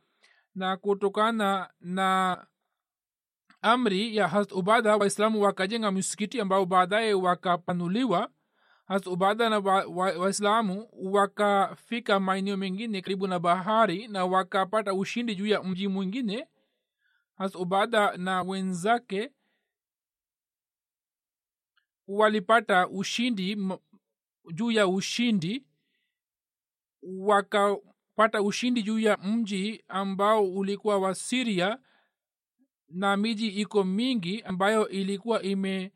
na 0.55 0.77
kutokana 0.77 1.71
na 1.81 2.47
amri 3.63 4.17
ya 4.17 4.29
hast 4.29 4.53
ubada 4.53 4.97
waislamu 4.97 5.43
wakajenga 5.43 5.91
misikiti 5.93 6.41
ambao 6.41 6.67
baadaye 6.67 7.15
wakapanuliwa. 7.15 8.31
Hast 8.87 9.07
ubada 9.07 9.51
na 9.51 9.59
waislamu 9.59 10.79
wa, 10.81 11.11
wa 11.11 11.21
wakafika 11.21 12.21
maeneo 12.21 12.57
mengine 12.57 13.01
karibu 13.03 13.27
na 13.27 13.39
bahari 13.39 14.09
na 14.09 14.25
wakapata 14.25 14.95
ushindi 14.95 15.35
juu 15.35 15.47
ya 15.47 15.63
mji 15.63 15.89
mwingine. 15.89 16.49
Hast 17.35 17.55
ubada 17.55 18.17
na 18.17 18.43
wenzake 18.43 19.31
walipata 22.09 22.89
ushindi 22.89 23.59
juu 24.55 24.71
ya 24.71 24.89
ushindi 24.89 25.66
wakapata 27.07 28.43
ushindi 28.43 28.83
juu 28.83 28.99
ya 28.99 29.17
mji 29.17 29.85
ambao 29.89 30.45
ulikuwa 30.55 30.99
wa 30.99 31.15
siria 31.15 31.79
na 32.89 33.17
miji 33.17 33.49
iko 33.49 33.85
mingi 33.85 34.43
ambayo 34.43 34.89
ilikuwa 34.89 35.43
imepata 35.43 35.93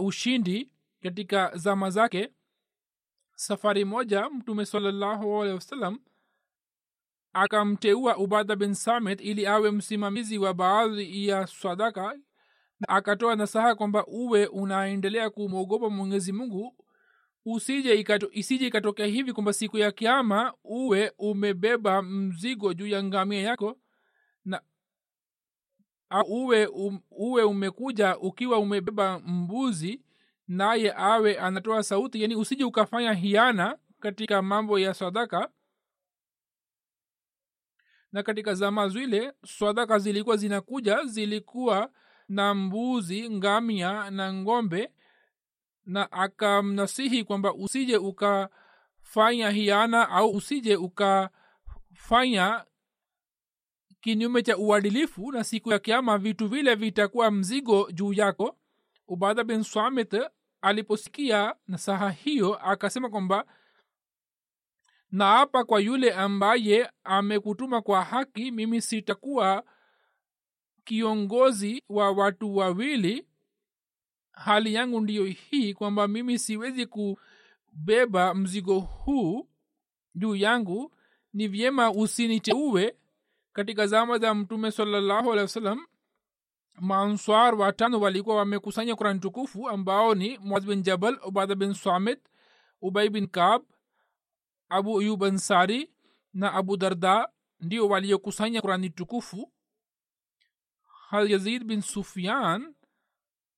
ushindi 0.00 0.72
katika 1.02 1.56
zama 1.56 1.90
zake. 1.90 2.32
Safari 3.34 3.84
moja 3.84 4.30
mtume 4.30 4.66
salallahu 4.66 5.40
alehi 5.42 5.54
wasallam 5.54 5.98
akamteua 7.32 8.16
ubada 8.16 8.56
bin 8.56 8.74
samit 8.74 9.20
ili 9.20 9.46
awe 9.46 9.70
msimamizi 9.70 10.38
wa 10.38 10.54
baadhi 10.54 11.28
ya 11.28 11.46
sadaka 11.46 12.18
akatoa 12.88 13.36
nasaha 13.36 13.74
kwamba 13.74 14.06
uwe 14.06 14.46
unaendelea 14.46 15.30
kumwogopa 15.30 15.90
mwenyezi 15.90 16.32
mungu 16.32 16.76
usije 17.52 17.94
ikato, 17.94 18.28
isije 18.32 18.66
ikatokea 18.66 19.06
hivi 19.06 19.32
kwamba 19.32 19.52
siku 19.52 19.78
ya 19.78 19.92
kiama 19.92 20.54
uwe 20.64 21.12
umebeba 21.18 22.02
mzigo 22.02 22.74
juu 22.74 22.86
ya 22.86 23.04
ngamia 23.04 23.40
yako 23.42 23.78
na 24.44 24.62
uwe, 26.28 26.66
um, 26.66 27.00
uwe 27.10 27.42
umekuja 27.42 28.18
ukiwa 28.18 28.58
umebeba 28.58 29.18
mbuzi 29.18 30.02
naye 30.48 30.92
awe 30.96 31.38
anatoa 31.38 31.82
sauti. 31.82 32.22
Yani 32.22 32.36
usije 32.36 32.64
ukafanya 32.64 33.12
hiana 33.12 33.78
katika 34.00 34.42
mambo 34.42 34.78
ya 34.78 34.94
sadaka. 34.94 35.50
Na 38.12 38.22
katika 38.22 38.54
zama 38.54 38.88
zile 38.88 39.32
sadaka 39.46 39.98
zilikuwa 39.98 40.36
zinakuja 40.36 41.04
zilikuwa 41.04 41.92
na 42.28 42.54
mbuzi 42.54 43.30
ngamia 43.30 44.10
na 44.10 44.34
ngombe 44.34 44.92
na 45.84 46.12
akamnasihi 46.12 47.24
kwamba 47.24 47.54
usije 47.54 47.96
ukafanya 47.96 49.50
hiana 49.50 50.08
au 50.08 50.30
usije 50.30 50.76
ukafanya 50.76 52.64
kinyume 54.00 54.42
cha 54.42 54.56
uadilifu 54.58 55.32
na 55.32 55.44
siku 55.44 55.70
ya 55.72 55.78
kiama 55.78 56.18
vitu 56.18 56.48
vile 56.48 56.74
vitakuwa 56.74 57.30
mzigo 57.30 57.90
juu 57.92 58.12
yako. 58.12 58.56
Ubadha 59.08 59.44
bin 59.44 59.62
swamit 59.62 60.16
aliposikia 60.60 61.54
nasaha 61.66 62.10
hiyo 62.10 62.54
akasema 62.54 63.10
kwamba 63.10 63.44
naapa 65.10 65.64
kwa 65.64 65.80
yule 65.80 66.12
ambaye 66.14 66.90
amekutuma 67.04 67.82
kwa 67.82 68.04
haki 68.04 68.50
mimi 68.50 68.82
sitakuwa 68.82 69.64
kiongozi 70.84 71.84
wa 71.88 72.10
watu 72.10 72.56
wawili 72.56 73.26
hali 74.44 74.74
yangu 74.74 75.00
ndiyo 75.00 75.24
hii 75.24 75.74
kwamba 75.74 76.08
mimi 76.08 76.38
siwezi 76.38 76.86
kubeba 76.86 78.34
mzigo 78.34 78.78
huu 78.80 79.48
juu 80.14 80.36
yangu. 80.36 80.92
Ni 81.32 81.48
vyema 81.48 81.90
usiniteue 81.92 82.96
katika 83.52 83.86
zama 83.86 84.18
za 84.18 84.34
mtume 84.34 84.70
salallahu 84.70 85.32
alehi 85.32 85.42
wasallam. 85.44 85.86
Maanswar 86.80 87.54
watano 87.54 88.00
walikuwa 88.00 88.36
wamekusanya 88.36 88.96
kurani 88.96 89.20
tukufu 89.20 89.68
ambao 89.68 90.14
ni 90.14 90.38
muaz 90.38 90.64
bin 90.64 90.82
jabal 90.82 91.18
ubada 91.24 91.54
bin 91.54 91.74
swamit 91.74 92.18
ubai 92.82 93.10
bin 93.10 93.26
kab 93.28 93.62
abu 94.68 95.00
ayub 95.00 95.24
ansari 95.24 95.90
na 96.34 96.52
abu 96.52 96.76
darda 96.76 97.28
ndio 97.60 97.88
waliokusanya 97.88 98.60
kurani 98.60 98.90
tukufu. 98.90 99.52
Hal 101.08 101.30
yazid 101.30 101.64
bin 101.64 101.80
sufyan 101.80 102.74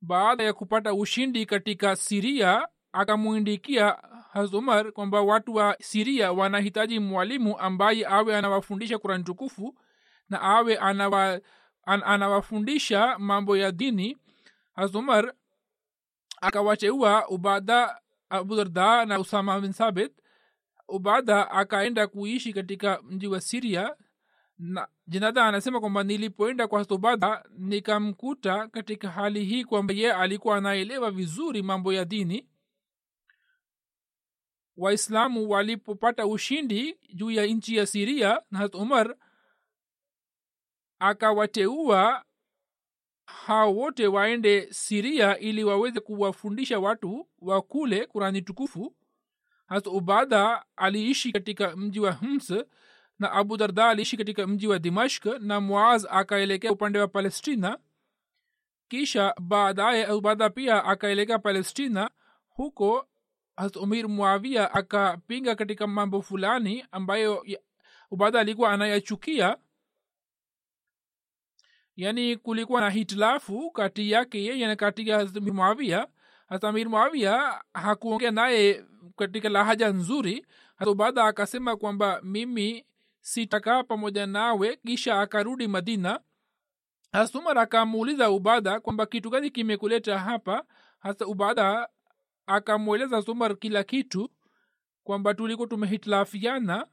baada 0.03 0.45
ya 0.45 0.53
kupata 0.53 0.95
ushindi 0.95 1.47
katika 1.47 1.97
siria 1.97 2.69
akamwindikia 2.93 3.99
hazumar 4.33 4.93
kwamba 4.93 5.21
watu 5.23 5.55
wa 5.55 5.77
siria 5.81 6.33
wanahitaji 6.33 6.99
mwalimu 7.01 7.59
ambaye 7.59 8.07
awe 8.07 8.37
anawafundisha 8.37 8.99
kurani 8.99 9.25
tukufu 9.25 9.79
na 10.29 10.41
awe 10.41 10.77
anawa, 10.77 11.41
an, 11.85 12.03
anawafundisha 12.05 13.19
mambo 13.19 13.57
ya 13.57 13.73
dini. 13.73 14.17
Hazumar 14.75 15.33
akawacheua 16.41 17.29
ubada 17.29 17.99
abudarda 18.31 19.05
na 19.05 19.19
usama 19.21 19.61
bin 19.61 19.73
sabit 19.73 20.12
ubada 20.88 21.51
akaenda 21.51 22.07
kuishi 22.07 22.53
katika 22.53 23.03
mji 23.03 23.27
wa 23.27 23.41
siria 23.41 23.97
na 24.59 24.88
jinada 25.12 25.44
anasema 25.44 25.81
kwamba 25.81 26.03
nilipoenda 26.03 26.68
kwa 26.68 26.85
stubada 26.85 27.44
nikamkuta 27.59 28.68
katika 28.68 29.11
hali 29.11 29.44
hii 29.44 29.64
kwamba 29.64 29.94
ye 29.94 30.12
alikuwa 30.12 30.57
anaelewa 30.57 31.11
vizuri 31.11 31.62
mambo 31.62 31.92
ya 31.92 32.05
dini. 32.05 32.48
Waislamu 34.77 35.51
walipopata 35.51 36.27
ushindi 36.27 36.98
juu 37.14 37.31
ya 37.31 37.46
nchi 37.46 37.77
ya 37.77 37.87
siria 37.87 38.42
na 38.51 38.59
hat 38.59 38.75
umar 38.75 39.16
akawateua 40.98 42.25
hao 43.27 43.75
wote 43.77 44.07
waende 44.07 44.72
siria 44.72 45.38
ili 45.38 45.64
waweze 45.64 46.01
kuwafundisha 46.01 46.79
watu 46.81 47.29
wa 47.38 47.62
kule 47.62 48.07
kurani 48.07 48.42
tukufu. 48.42 48.96
Hat 49.66 49.87
ubadha 49.87 50.64
aliishi 50.77 51.33
katika 51.33 51.77
mji 51.77 52.01
wa 52.01 52.12
hms 52.12 52.53
na 53.18 53.33
abu 53.33 53.57
darda 53.57 53.88
aliishi 53.88 54.16
katika 54.16 54.46
mji 54.46 54.68
wa 54.68 54.79
dimashk 54.79 55.25
na 55.27 55.61
muaz 55.61 56.07
akaelekea 56.11 56.72
upande 56.72 56.98
wa 56.98 57.09
palestina. 57.09 57.79
Kisha 58.88 59.35
baadaye 59.40 60.07
ubada 60.12 60.51
pia 60.51 60.85
akaelekea 60.85 61.38
palestina. 61.38 62.11
Huko 62.48 63.09
umir 63.81 64.09
muavia 64.09 64.75
akapinga 64.75 65.55
katika 65.55 65.87
mambo 65.87 66.22
fulani 66.22 66.85
ambayo 66.92 67.46
ubada 68.11 68.40
alikuwa 68.40 68.72
anayachukia. 68.72 69.57
Yaani 71.97 72.37
kulikuwa 72.37 72.80
na 72.80 72.91
hitilafu 72.91 73.70
kati 73.70 74.11
yake 74.11 74.45
yeye 74.45 74.66
na 74.66 74.76
kati 74.76 75.09
ya 75.09 75.26
muavia 75.41 76.09
amir 76.62 76.89
muavia 76.89 77.62
hakuongea 77.74 78.30
naye 78.30 78.84
katika 79.16 79.49
lahaja 79.49 79.89
nzuri. 79.89 80.47
Hata 80.76 80.91
ubada 80.91 81.24
akasema 81.24 81.76
kwamba 81.76 82.20
mimi 82.22 82.87
sitakaa 83.23 83.83
pamoja 83.83 84.27
nawe 84.27 84.77
kisha 84.77 85.20
akarudi 85.20 85.68
madina. 85.68 86.20
Hasumar 87.12 87.59
akamuuliza 87.59 88.31
ubadha 88.31 88.81
kwamba 88.81 89.07
kitu 89.07 89.31
gani 89.31 89.51
kimekuleta 89.51 90.18
hapa. 90.18 90.64
Hasa 90.99 91.27
ubadha 91.27 91.89
akamweleza 92.47 93.23
sumar 93.23 93.57
kila 93.59 93.85
kitu 93.85 94.31
kwamba 95.05 95.35
tulikuwa 95.35 95.68
tumehitilafiana 95.68 96.87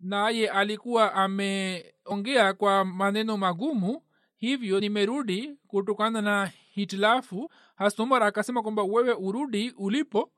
naye 0.00 0.48
alikuwa 0.50 1.14
ameongea 1.14 2.52
kwa 2.52 2.84
maneno 2.84 3.36
magumu. 3.36 4.02
Hivyo 4.36 4.80
nimerudi 4.80 5.58
kutokana 5.66 6.22
na 6.22 6.46
hitilafu. 6.70 7.50
Hasumar 7.74 8.22
akasema 8.22 8.62
kwamba 8.62 8.82
wewe 8.82 9.12
urudi 9.12 9.70
ulipo 9.70 10.32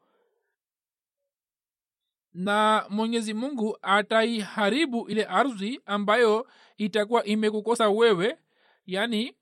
na 2.34 2.86
mwenyezi 2.90 3.34
mungu 3.34 3.78
ataiharibu 3.82 5.08
ile 5.08 5.24
ardhi 5.24 5.80
ambayo 5.86 6.46
itakuwa 6.76 7.24
imekukosa 7.24 7.88
wewe 7.88 8.38
yaani 8.86 9.36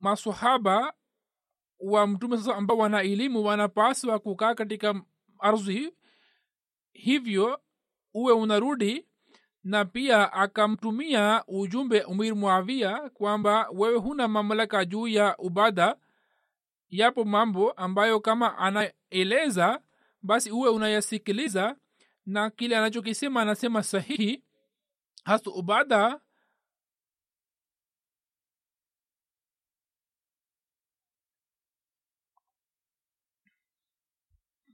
masahaba 0.00 0.92
wa 1.80 2.06
mtume 2.06 2.36
sasa 2.36 2.56
ambao 2.56 2.78
wana 2.78 3.02
elimu 3.02 3.44
wanapaswa 3.44 4.18
kukaa 4.18 4.54
katika 4.54 5.02
ardhi 5.38 5.92
hivyo 6.92 7.60
uwe 8.14 8.32
unarudi 8.32 9.04
na 9.64 9.84
pia 9.84 10.32
akamtumia 10.32 11.44
ujumbe 11.46 12.02
umir 12.02 12.36
muavia 12.36 13.10
kwamba 13.10 13.68
wewe 13.72 13.98
huna 13.98 14.28
mamlaka 14.28 14.84
juu 14.84 15.08
ya 15.08 15.36
ubada. 15.38 15.96
Yapo 16.88 17.24
mambo 17.24 17.72
ambayo 17.72 18.20
kama 18.20 18.58
anaeleza 18.58 19.80
basi 20.22 20.50
uwe 20.50 20.68
unayasikiliza 20.70 21.76
na 22.26 22.50
kile 22.50 22.76
anachokisema 22.76 23.42
anasema 23.42 23.82
sahihi. 23.82 24.44
Hasa 25.24 25.50
ubada 25.50 26.20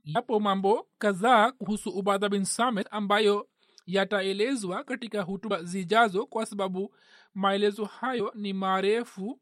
yapo 0.03 0.39
mambo 0.39 0.87
kadhaa 0.97 1.51
kuhusu 1.51 1.89
ubadha 1.89 2.29
bin 2.29 2.43
samet 2.45 2.87
ambayo 2.91 3.49
yataelezwa 3.85 4.83
katika 4.83 5.21
hutuba 5.21 5.63
zijazo 5.63 6.25
kwa 6.25 6.45
sababu 6.45 6.95
maelezo 7.33 7.85
hayo 7.85 8.31
ni 8.35 8.53
marefu 8.53 9.41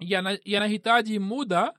yana- 0.00 0.38
yanahitaji 0.44 1.18
muda 1.18 1.74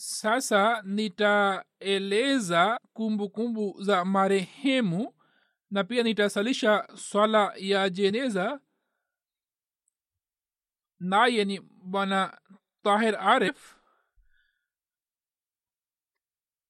sasa 0.00 0.82
nitaeleza 0.82 2.80
kumbukumbu 2.92 3.82
za 3.82 4.04
marehemu 4.04 5.14
na 5.70 5.84
pia 5.84 6.02
nitasalisha 6.02 6.88
swala 6.94 7.52
ya 7.56 7.90
jeneza. 7.90 8.60
Naye 11.00 11.44
ni 11.44 11.60
bwana 11.60 12.40
tahir 12.82 13.16
arif 13.20 13.76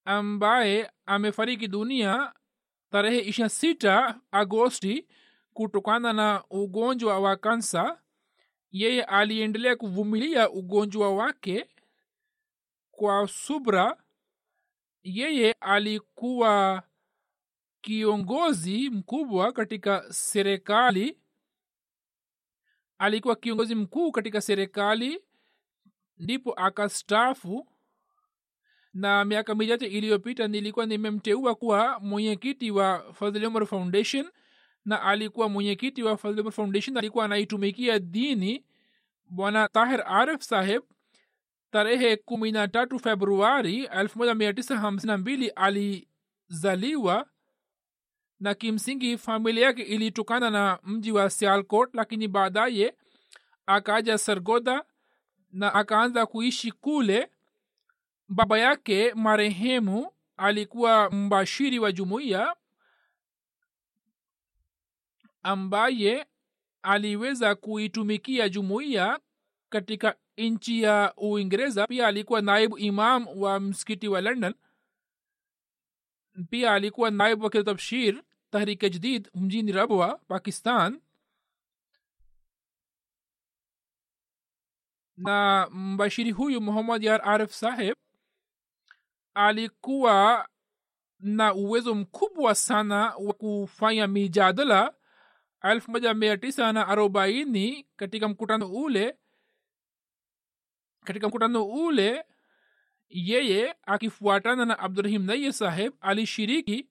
ambaye 0.05 0.91
amefariki 1.07 1.69
dunia 1.69 2.33
tarehe 2.91 3.19
ishirina 3.21 3.49
sita 3.49 4.21
agosti 4.31 5.09
kutokana 5.55 6.13
na 6.13 6.45
ugonjwa 6.51 7.21
wa 7.21 7.37
kansa. 7.37 8.01
Yeye 8.71 9.05
aliendelea 9.05 9.77
kuvumilia 9.77 10.51
ugonjwa 10.51 11.15
wake 11.17 11.69
kwa 13.01 13.29
subra 13.29 13.97
yeye 15.03 15.53
alikuwa 15.61 16.83
kiongozi 17.81 18.91
mkubwa 18.91 19.53
katika 19.53 20.13
serikali. 20.13 21.19
Alikuwa 22.99 23.37
kiongozi 23.37 23.75
mkuu 23.75 24.13
katika 24.13 24.41
serikali 24.41 25.25
ndipo 26.19 26.53
akastafu 26.53 27.69
na 28.95 29.25
miaka 29.25 29.55
michache 29.55 29.87
iliyopita 29.87 30.49
nilikuwa 30.49 30.87
nimemteua 30.87 31.55
kuwa 31.55 32.01
mwenyekiti 32.01 32.71
wa 32.71 33.13
fadhili 33.15 33.67
foundation 33.67 34.31
na 34.85 35.03
alikuwa 35.03 35.49
mwenyekiti 35.49 36.03
wa 36.03 36.17
fadhili 36.17 36.51
foundation 36.51 36.97
alikuwa 36.97 37.25
anaitumikia 37.25 37.99
dini 37.99 38.65
bwana 39.27 39.69
tahir 39.69 40.03
arif 40.07 40.43
saheb 40.43 40.83
tarehe 41.71 42.17
kumi 42.17 42.53
na 42.53 42.69
tatu 42.69 42.99
februari 42.99 43.85
elfu 43.85 44.19
moja 44.19 44.35
mia 44.35 44.53
tisa 44.53 44.79
hamsini 44.79 45.11
na 45.13 45.19
mbili 45.19 45.49
alizaliwa 45.49 47.27
na 48.41 48.55
kimsingi 48.55 49.19
familia 49.19 49.67
yake 49.67 49.83
ilitokana 49.83 50.51
na 50.51 50.79
mji 50.83 51.13
wa 51.13 51.31
sialcot 51.31 51.91
lakini 51.95 52.29
baadaye 52.29 52.95
akaja 53.67 54.19
sargoda 54.19 54.85
na 55.53 55.75
akaanza 55.75 56.27
kuishi 56.27 56.73
kule. 56.73 57.31
Baba 58.29 58.59
yake 58.59 59.15
marehemu 59.15 60.13
alikuwa 60.37 61.11
mbashiri 61.11 61.79
wa 61.79 61.93
jumuiya 61.93 62.57
ambaye 65.43 66.27
aliweza 66.83 67.55
kuitumikia 67.55 68.49
jumuiya 68.49 69.21
katika 69.69 70.15
nchi 70.41 70.83
ya 70.83 71.13
uingereza. 71.17 71.87
Pia 71.87 72.07
alikuwa 72.07 72.41
naibu 72.43 72.79
imam 72.79 73.27
wa 73.41 73.61
msikiti 73.61 74.09
wa 74.09 74.21
london. 74.21 74.55
Pia 76.51 76.73
alikuwa 76.73 77.11
naibu 77.11 77.45
wakil 77.45 77.65
tabshir 77.65 78.23
tahrike 78.51 78.91
jadid 78.91 79.31
mjini 79.35 79.73
rabwa 79.73 80.19
pakistan. 80.19 81.01
Na 85.17 85.69
mbashiri 85.71 86.31
huyu 86.31 86.61
muhammad 86.61 87.05
yar 87.05 87.21
arif 87.29 87.53
saheb 87.53 87.95
alikuwa 89.35 90.49
na 91.19 91.55
uwezo 91.55 91.95
mkubwa 91.95 92.55
sana 92.55 93.15
wa 93.17 93.33
kufanya 93.33 94.07
mijadala 94.07 94.95
elfu 95.63 95.91
moja 95.91 96.15
mia 96.15 96.37
tisa 96.37 96.73
na 96.73 96.89
arobaini 96.89 97.87
katika 97.97 98.29
mkutano 98.29 98.73
ule 98.73 99.17
katika 101.05 101.29
mkutano 101.29 101.65
ule 101.65 102.25
yeye 103.09 103.77
akifuatana 103.83 104.65
na 104.65 104.79
abdurahim 104.79 105.25
naye 105.25 105.53
saheb 105.53 105.93
alishiriki 106.01 106.89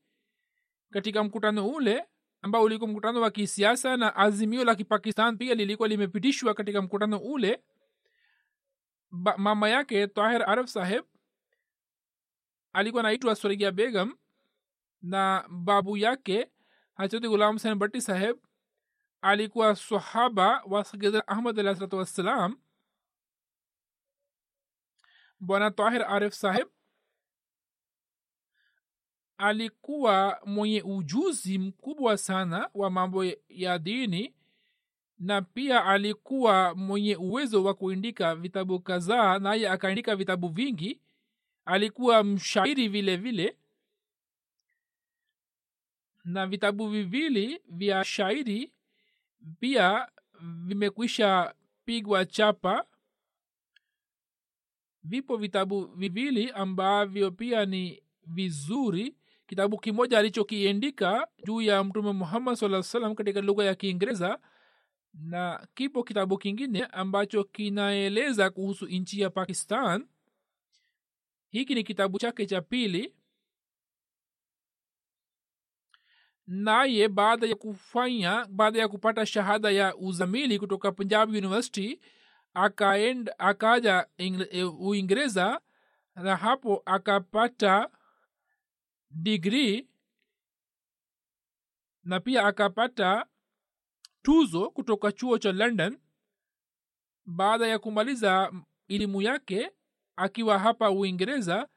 katika 0.91 1.24
mkutano 1.24 1.68
ule 1.68 2.05
ambao 2.41 2.64
ulikuwa 2.64 2.89
mkutano 2.89 3.22
wa 3.22 3.32
kisiasa 3.32 3.97
na 3.97 4.16
azimio 4.16 4.64
la 4.64 4.76
kipakistan 4.76 5.38
pia 5.38 5.55
lilikuwa 5.55 5.88
limepitishwa 5.88 6.53
katika 6.53 6.82
mkutano 6.82 7.18
ule. 7.18 7.64
Ba, 9.12 9.38
mama 9.38 9.70
yake 9.70 10.07
tahir 10.07 10.43
arab 10.49 10.66
saheb 10.66 11.05
alikuwa 12.74 13.03
naitwa 13.03 13.36
surigia 13.36 13.72
begam 13.72 14.18
na 15.01 15.45
babu 15.49 15.97
yake 15.97 16.51
hachati 16.93 17.28
gulam 17.28 17.53
husen 17.53 17.76
batti 17.76 18.01
saheb 18.01 18.38
alikuwa 19.22 19.76
sahaba 19.76 20.64
wa 20.66 20.84
sagidna 20.84 21.28
ahmad 21.28 21.60
alah 21.60 21.76
salatu 21.76 21.97
wassalam 21.97 22.57
bwana 25.40 25.72
tahir 25.72 26.02
arif 26.08 26.34
saheb 26.34 26.68
alikuwa 29.38 30.40
mwenye 30.46 30.82
ujuzi 30.82 31.58
mkubwa 31.60 32.18
sana 32.18 32.70
wa 32.74 32.90
mambo 32.90 33.26
ya 33.50 33.80
dini 33.80 34.36
na 35.20 35.42
pia 35.42 35.86
alikuwa 35.86 36.76
mwenye 36.76 37.16
uwezo 37.16 37.64
wa 37.64 37.74
kuandika 37.74 38.36
vitabu 38.36 38.80
kadhaa 38.80 39.40
naye 39.40 39.70
akaandika 39.70 40.16
vitabu 40.16 40.48
vingi. 40.50 41.02
Alikuwa 41.66 42.24
mshairi 42.24 42.88
vile 42.88 43.18
vile 43.18 43.58
na 46.24 46.48
vitabu 46.48 46.88
viwili 46.90 47.62
vya 47.70 48.04
shairi 48.04 48.72
pia 49.60 50.08
vimekwisha 50.42 51.54
pigwa 51.86 52.26
chapa 52.26 52.86
vipo 55.04 55.38
vitabu 55.38 55.86
viwili 55.86 56.52
ambavyo 56.52 57.32
pia 57.32 57.66
ni 57.66 58.04
vizuri. 58.28 59.16
Kitabu 59.47 59.78
kimoja 59.78 60.20
alichokiendika 60.20 61.28
juu 61.45 61.62
ya 61.62 61.84
mtume 61.84 62.12
muhammad 62.12 62.56
saa 62.56 62.84
salam 62.84 63.16
katika 63.16 63.41
lugha 63.41 63.64
ya 63.66 63.76
kiingereza 63.76 64.39
na 65.14 65.68
kipo 65.74 66.04
kitabu 66.04 66.38
kingine 66.38 66.86
ambacho 66.86 67.43
kinaeleza 67.43 68.50
kuhusu 68.50 68.86
nchi 68.86 69.22
ya 69.22 69.30
pakistan. 69.30 70.08
Hiki 71.50 71.76
ni 71.76 71.84
kitabu 71.84 72.20
chake 72.20 72.45
cha 72.45 72.62
pili. 72.62 73.14
Naye 76.47 77.08
baada 77.08 77.47
ya 77.47 77.56
kufanya 77.56 78.45
baada 78.50 78.80
ya 78.80 78.88
kupata 78.88 79.26
shahada 79.26 79.72
ya 79.72 79.95
uzamili 79.95 80.60
kutoka 80.60 80.91
punjab 80.91 81.30
university 81.30 82.00
akaend 82.54 83.32
akaja 83.38 84.08
uingereza 84.80 85.62
na 86.16 86.36
hapo 86.36 86.82
akapata 86.86 87.89
digrii 89.10 89.88
na 92.04 92.20
pia 92.20 92.45
akapata 92.47 93.26
tuzo 94.22 94.70
kutoka 94.70 95.12
chuo 95.12 95.38
cha 95.38 95.52
london. 95.52 96.00
Baada 97.26 97.68
ya 97.68 97.80
kumaliza 97.80 98.52
elimu 98.88 99.22
yake 99.22 99.72
akiwa 100.16 100.60
hapa 100.60 100.91
uingereza 100.91 101.68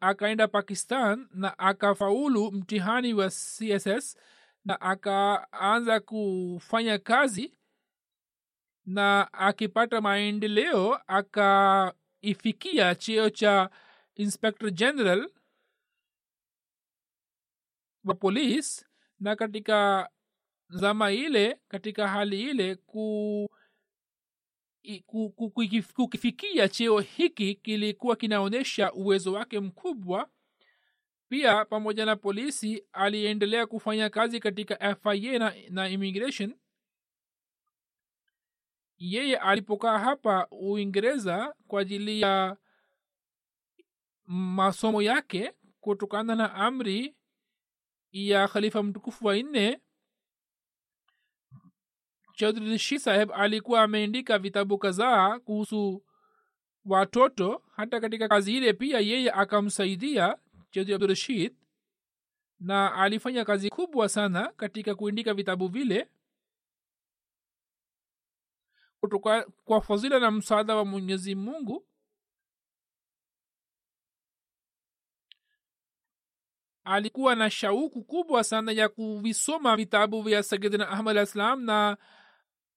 akaenda 0.00 0.48
pakistan 0.48 1.28
na 1.30 1.58
akafaulu 1.58 2.52
mtihani 2.52 3.14
wa 3.14 3.28
css 3.30 4.18
na 4.64 4.80
akaanza 4.80 6.00
kufanya 6.00 6.98
kazi 6.98 7.58
na 8.86 9.32
akipata 9.32 10.00
maendeleo 10.00 10.94
akaifikia 11.06 12.94
cheo 12.94 13.30
cha 13.30 13.70
inspector 14.14 14.70
general 14.70 15.30
wa 18.04 18.14
polis 18.14 18.86
na 19.20 19.36
katika 19.36 20.08
zama 20.68 21.12
ile 21.12 21.60
katika 21.68 22.08
hali 22.08 22.42
ile 22.42 22.74
ku 22.76 23.50
kukifikia 25.94 26.68
cheo 26.68 27.00
hiki 27.00 27.54
kilikuwa 27.54 28.16
kinaonyesha 28.16 28.92
uwezo 28.92 29.32
wake 29.32 29.60
mkubwa. 29.60 30.30
Pia 31.28 31.64
pamoja 31.64 32.04
na 32.06 32.16
polisi 32.16 32.84
aliendelea 32.92 33.66
kufanya 33.66 34.10
kazi 34.10 34.40
katika 34.40 34.94
fia 34.94 35.38
na, 35.38 35.54
na 35.70 35.88
immigration 35.88 36.54
yeye 38.98 39.36
alipokaa 39.36 39.98
hapa 39.98 40.46
uingereza 40.50 41.54
kwa 41.68 41.80
ajili 41.80 42.20
ya 42.20 42.56
masomo 44.26 45.02
yake 45.02 45.52
kutokana 45.80 46.34
na 46.34 46.54
amri 46.54 47.16
ya 48.12 48.48
khalifa 48.48 48.82
mtukufu 48.82 49.26
wa 49.26 49.36
nne 49.36 49.80
chaudhri 52.34 52.78
saheb 52.78 53.32
alikuwa 53.32 53.82
ameandika 53.82 54.38
vitabu 54.38 54.78
kadhaa 54.78 55.38
kuhusu 55.38 56.04
watoto. 56.84 57.62
Hata 57.76 58.00
katika 58.00 58.28
kazi 58.28 58.56
ile 58.56 58.72
pia 58.72 59.00
yeye 59.00 59.30
akamsaidia 59.30 60.38
chaudhri 60.70 60.94
abdurashid 60.94 61.56
na 62.60 62.94
alifanya 62.94 63.44
kazi 63.44 63.70
kubwa 63.70 64.08
sana 64.08 64.52
katika 64.56 64.94
kuandika 64.94 65.34
vitabu 65.34 65.68
vile 65.68 66.08
kutoka 69.04 69.46
kwa 69.64 69.80
fadhila 69.80 70.18
na 70.18 70.30
msaada 70.30 70.76
wa 70.76 70.84
mwenyezi 70.84 71.34
mungu 71.34 71.86
alikuwa 76.84 77.34
na 77.34 77.50
shauku 77.50 78.04
kubwa 78.04 78.44
sana 78.44 78.72
ya 78.72 78.88
kuvisoma 78.88 79.76
vitabu 79.76 80.22
vya 80.22 80.42
sayidina 80.42 80.88
ahmad 80.88 81.16
alah 81.16 81.26
salam 81.26 81.64
na 81.64 81.96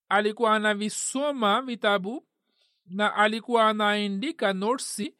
alikuwa 0.10 0.56
anavisoma 0.56 1.62
vitabu 1.62 2.28
na 2.86 3.16
alikuwa 3.16 3.70
anaandika 3.70 4.54
notsi 4.54 5.18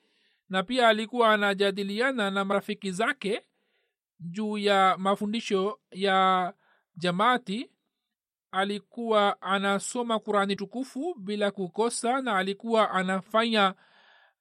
na 0.50 0.64
pia 0.64 0.88
alikuwa 0.88 1.34
anajadiliana 1.34 2.32
na 2.32 2.46
marafiki 2.46 2.92
zake 2.92 3.42
juu 4.20 4.58
ya 4.58 4.96
mafundisho 4.98 5.80
ya 5.92 6.54
jamaati 6.96 7.72
alikuwa 8.52 9.42
anasoma 9.42 10.20
kurani 10.20 10.56
tukufu 10.56 11.14
bila 11.14 11.52
kukosa 11.52 12.22
na 12.22 12.38
alikuwa 12.38 12.92
anafanya 12.92 13.74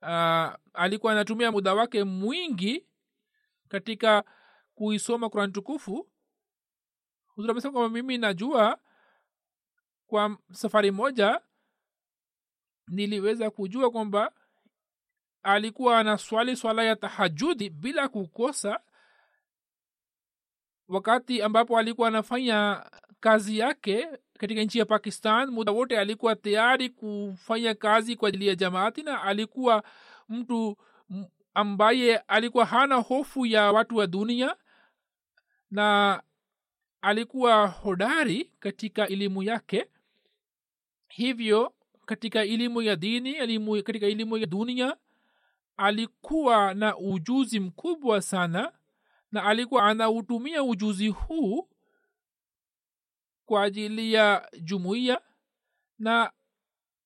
uh, 0.03 0.55
alikuwa 0.75 1.13
anatumia 1.13 1.53
muda 1.53 1.75
wake 1.75 2.05
mwingi 2.05 2.87
katika 3.69 4.25
kuisoma 4.75 5.29
kurani 5.31 5.53
tukufu. 5.53 6.09
Huzuri 7.27 7.61
kwamba 7.61 7.89
mimi 7.89 8.19
najua 8.19 8.79
kwa 10.07 10.39
safari 10.53 10.91
moja 10.91 11.41
niliweza 12.89 13.51
kujua 13.51 13.91
kwamba 13.91 14.33
alikuwa 15.43 15.99
anaswali 15.99 16.57
swala 16.57 16.85
ya 16.85 16.97
tahajudi 16.97 17.71
bila 17.71 18.09
kukosa 18.09 18.81
wakati 20.89 21.43
ambapo 21.43 21.79
alikuwa 21.79 22.09
anafanya 22.09 22.91
kazi 23.21 23.59
yake 23.59 24.09
katika 24.39 24.63
nchi 24.63 24.79
ya 24.79 24.85
pakistan. 24.85 25.51
Muda 25.51 25.73
wote 25.73 25.99
alikuwa 25.99 26.37
tayari 26.37 26.89
kufanya 26.89 27.75
kazi 27.75 28.17
kwa 28.17 28.29
ajili 28.29 28.47
ya 28.47 28.55
jamaati 28.55 29.03
na 29.03 29.23
alikuwa 29.23 29.83
mtu 30.29 30.77
ambaye 31.55 32.17
alikuwa 32.17 32.65
hana 32.65 32.95
hofu 32.95 33.47
ya 33.47 33.73
watu 33.73 33.97
wa 33.97 34.07
dunia 34.07 34.57
na 35.71 36.23
alikuwa 37.03 37.67
hodari 37.67 38.51
katika 38.61 39.09
elimu 39.09 39.43
yake. 39.43 39.87
Hivyo 41.09 41.73
katika 42.07 42.43
elimu 42.45 42.83
ya 42.83 42.97
dini 42.97 43.33
elimu, 43.33 43.83
katika 43.83 44.07
elimu 44.07 44.37
ya 44.39 44.47
dunia 44.47 44.97
alikuwa 45.77 46.75
na 46.75 46.97
ujuzi 46.99 47.61
mkubwa 47.61 48.23
sana 48.23 48.73
na 49.33 49.45
alikuwa 49.45 49.83
anautumia 49.87 50.63
ujuzi 50.63 51.09
huu 51.09 51.69
kwa 53.47 53.63
ajili 53.63 54.13
ya 54.13 54.49
jumuiya 54.63 55.21
na 55.99 56.33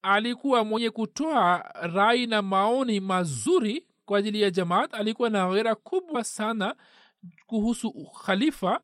alikuwa 0.02 0.64
mwenye 0.64 0.90
kutoa 0.90 1.58
rai 1.82 2.26
na 2.26 2.42
maoni 2.42 3.00
mazuri 3.00 3.86
kwa 4.04 4.18
ajili 4.18 4.40
ya 4.42 4.50
jamaat. 4.50 4.94
Alikuwa 4.94 5.30
na 5.30 5.50
ghera 5.50 5.74
kubwa 5.74 6.24
sana 6.24 6.74
kuhusu 7.46 7.92
khalifa. 8.24 8.80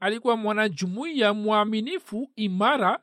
Alikuwa 0.00 0.36
mwanajumuiya 0.36 1.34
mwaminifu 1.34 2.30
imara. 2.36 2.98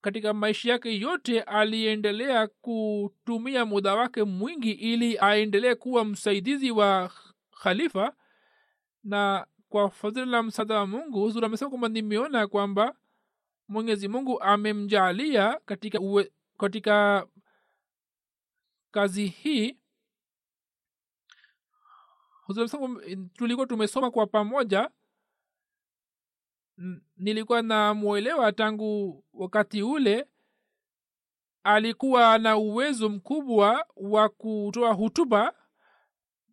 Katika 0.00 0.34
maisha 0.34 0.70
yake 0.70 0.98
yote 0.98 1.40
aliendelea 1.42 2.46
kutumia 2.46 3.64
muda 3.66 3.94
wake 3.94 4.24
mwingi 4.24 4.70
ili 4.72 5.18
aendelee 5.18 5.74
kuwa 5.74 6.04
msaidizi 6.04 6.70
wa 6.70 7.10
khalifa 7.62 8.12
na 9.04 9.46
kwa 9.68 9.90
fadhila 9.90 10.26
la 10.26 10.42
msaada 10.42 10.74
wa 10.78 10.86
mungu 10.86 11.20
huzuri 11.20 11.46
amesema 11.46 11.68
kwamba 11.68 11.88
nimeona 11.88 12.46
kwamba 12.48 12.96
mwenyezi 13.68 14.08
mungu 14.08 14.40
amemjaalia 14.42 15.60
katika 15.64 16.00
uwe, 16.00 16.32
katika 16.58 17.26
kazi 18.90 19.26
hii. 19.26 19.78
Kwamba 22.46 22.68
tulikuwa 23.34 23.66
tumesoma 23.66 24.10
kwa 24.10 24.26
pamoja. 24.26 24.90
Nilikuwa 27.16 27.62
namwelewa 27.62 28.52
tangu 28.52 29.24
wakati 29.32 29.82
ule. 29.82 30.26
Alikuwa 31.62 32.38
na 32.38 32.56
uwezo 32.56 33.08
mkubwa 33.08 33.86
wa 33.96 34.28
kutoa 34.28 34.92
hutuba 34.92 35.54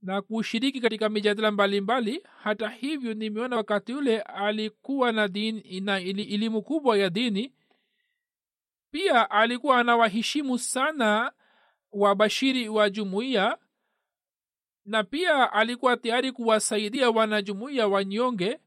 na 0.06 0.22
kushiriki 0.22 0.82
katika 0.82 1.10
mijadala 1.10 1.52
mbalimbali. 1.52 2.24
Hata 2.44 2.70
hivyo 2.70 3.14
nimeona 3.14 3.56
wakati 3.56 3.94
ule 3.94 4.22
alikuwa 4.22 5.12
na 5.12 5.28
dini 5.28 5.80
na 5.80 6.00
elimu 6.00 6.62
kubwa 6.62 6.98
ya 6.98 7.10
dini. 7.10 7.54
Pia 8.92 9.32
alikuwa 9.32 9.80
anawaheshimu 9.80 10.60
sana 10.60 11.32
wabashiri 11.92 12.70
wa 12.70 12.90
jumuiya. 12.90 13.58
Na 14.86 15.04
pia 15.04 15.54
alikuwa 15.54 15.98
tayari 15.98 16.32
kuwasaidia 16.32 17.10
wanajumuiya 17.10 17.88
wanyonge. 17.88 18.60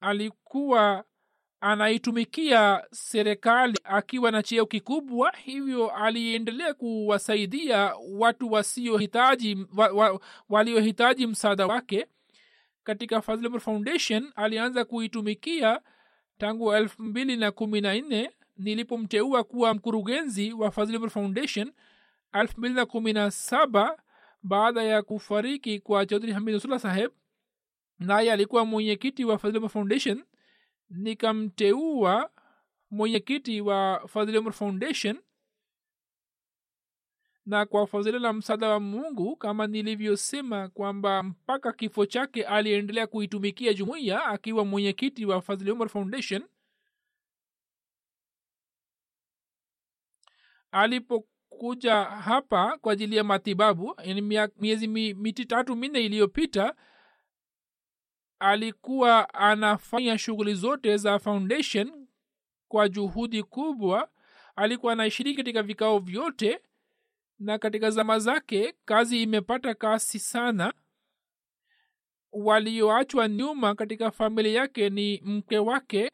Alikuwa 0.00 1.04
anaitumikia 1.60 2.84
serikali 2.90 3.78
akiwa 3.84 4.30
na 4.30 4.42
cheo 4.42 4.66
kikubwa 4.66 5.32
hivyo 5.44 5.90
aliendelea 5.90 6.74
kuwasaidia 6.74 7.94
watu 8.10 8.52
wasiohitaji 8.52 9.66
wa, 9.76 9.88
wa, 9.88 10.20
waliohitaji 10.48 11.26
msaada 11.26 11.66
wake. 11.66 12.06
Katika 12.84 13.20
fazlmr 13.22 13.60
foundation 13.60 14.32
alianza 14.36 14.84
kuitumikia 14.84 15.80
tangu 16.38 16.72
elfu 16.74 17.02
mbili 17.02 17.36
na 17.36 17.50
kumi 17.50 17.80
na 17.80 17.94
nne 17.94 18.30
nilipomteua 18.58 19.44
kuwa 19.44 19.74
mkurugenzi 19.74 20.52
wa 20.52 20.70
fazlmr 20.70 21.10
foundation 21.10 21.72
elfu 22.32 22.58
mbili 22.58 22.74
na 22.74 22.86
kumi 22.86 23.12
na 23.12 23.30
saba 23.30 23.98
baada 24.42 24.82
ya 24.82 25.02
kufariki 25.02 25.80
kwa 25.80 26.06
chaudhri 26.06 26.32
hamid 26.32 26.54
usula 26.54 26.78
saheb. 26.78 27.10
Naye 27.98 28.32
alikuwa 28.32 28.64
mwenyekiti 28.64 29.24
wa 29.24 29.38
fazlmr 29.38 29.68
foundation 29.68 30.24
nikamteua 30.90 32.30
mwenyekiti 32.90 33.60
wa 33.60 34.08
fadhilumur 34.08 34.52
foundation 34.52 35.22
na 37.46 37.66
kwa 37.66 37.86
fadhila 37.86 38.18
la 38.18 38.32
msaada 38.32 38.68
wa 38.68 38.80
mungu 38.80 39.36
kama 39.36 39.66
nilivyosema 39.66 40.68
kwamba 40.68 41.22
mpaka 41.22 41.72
kifo 41.72 42.06
chake 42.06 42.44
aliendelea 42.44 43.06
kuitumikia 43.06 43.74
jumuiya 43.74 44.24
akiwa 44.24 44.64
mwenyekiti 44.64 45.26
wa 45.26 45.42
fadhili 45.42 45.88
foundation 45.88 46.42
alipokuja 50.70 51.94
hapa 52.04 52.78
kwa 52.78 52.92
ajili 52.92 53.16
ya 53.16 53.24
matibabu 53.24 53.94
yani 54.04 54.48
miezi 54.56 54.86
mi- 54.88 55.14
miti 55.14 55.44
tatu 55.44 55.76
minne 55.76 56.00
iliyopita 56.04 56.74
alikuwa 58.40 59.34
anafanya 59.34 60.18
shughuli 60.18 60.54
zote 60.54 60.96
za 60.96 61.18
foundation 61.18 62.06
kwa 62.68 62.88
juhudi 62.88 63.42
kubwa 63.42 64.08
alikuwa 64.56 64.92
anashiriki 64.92 65.36
katika 65.36 65.62
vikao 65.62 65.98
vyote 65.98 66.60
na 67.38 67.58
katika 67.58 67.90
zama 67.90 68.18
zake 68.18 68.74
kazi 68.84 69.22
imepata 69.22 69.74
kasi 69.74 70.18
sana. 70.18 70.72
Walioachwa 72.32 73.28
nyuma 73.28 73.74
katika 73.74 74.10
familia 74.10 74.60
yake 74.60 74.90
ni 74.90 75.20
mke 75.24 75.58
wake 75.58 76.10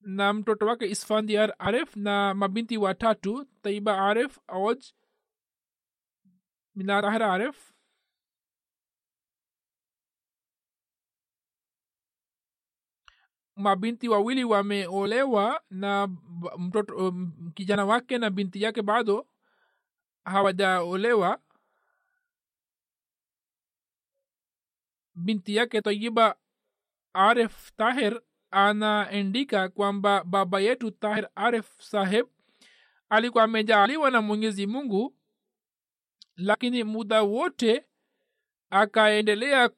na 0.00 0.32
mtoto 0.32 0.66
wake 0.66 0.86
isfandiar 0.90 1.54
aref 1.58 1.96
na 1.96 2.34
mabinti 2.34 2.76
watatu 2.78 3.44
taiba 3.62 3.98
aref 3.98 4.38
oj 4.48 4.78
minarahra 6.74 7.18
tahir 7.38 7.54
mabinti 13.60 14.08
wawili 14.08 14.44
wameolewa 14.44 15.62
na 15.70 16.08
mtoto 16.58 16.96
um, 17.08 17.52
kijana 17.54 17.84
wake 17.84 18.18
na 18.18 18.30
binti 18.30 18.62
yake 18.62 18.82
bado 18.82 19.26
hawajaolewa. 20.24 21.40
Binti 25.14 25.56
yake 25.56 25.80
tayiba 25.82 26.36
arif 27.12 27.72
tahir 27.76 28.20
anaendika 28.50 29.68
kwamba 29.68 30.24
baba 30.24 30.60
yetu 30.60 30.90
tahir 30.90 31.28
arif 31.34 31.80
saheb 31.80 32.26
alikuwa 33.08 33.44
amejaaliwa 33.44 34.10
na 34.10 34.22
mwenyezi 34.22 34.66
mungu 34.66 35.16
lakini 36.36 36.84
muda 36.84 37.22
wote 37.22 37.84
akaendelea 38.70 39.68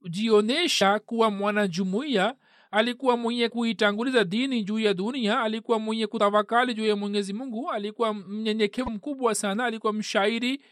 kujionyesha 0.00 0.98
kuwa 0.98 1.30
mwanajumuiya 1.30 2.36
alikuwa 2.72 3.16
mwenye 3.16 3.48
kuitanguliza 3.48 4.24
dini 4.24 4.64
juu 4.64 4.78
ya 4.78 4.94
dunia 4.94 5.40
alikuwa 5.40 5.78
mwenye 5.78 6.06
kutawakali 6.06 6.74
juu 6.74 6.86
ya 6.86 6.96
mwenyezi 6.96 7.32
mungu 7.32 7.70
alikuwa 7.70 8.14
mnyenyekevu 8.14 8.90
mkubwa 8.90 9.34
sana 9.34 9.64
alikuwa 9.64 9.92
mshairi 9.92 10.62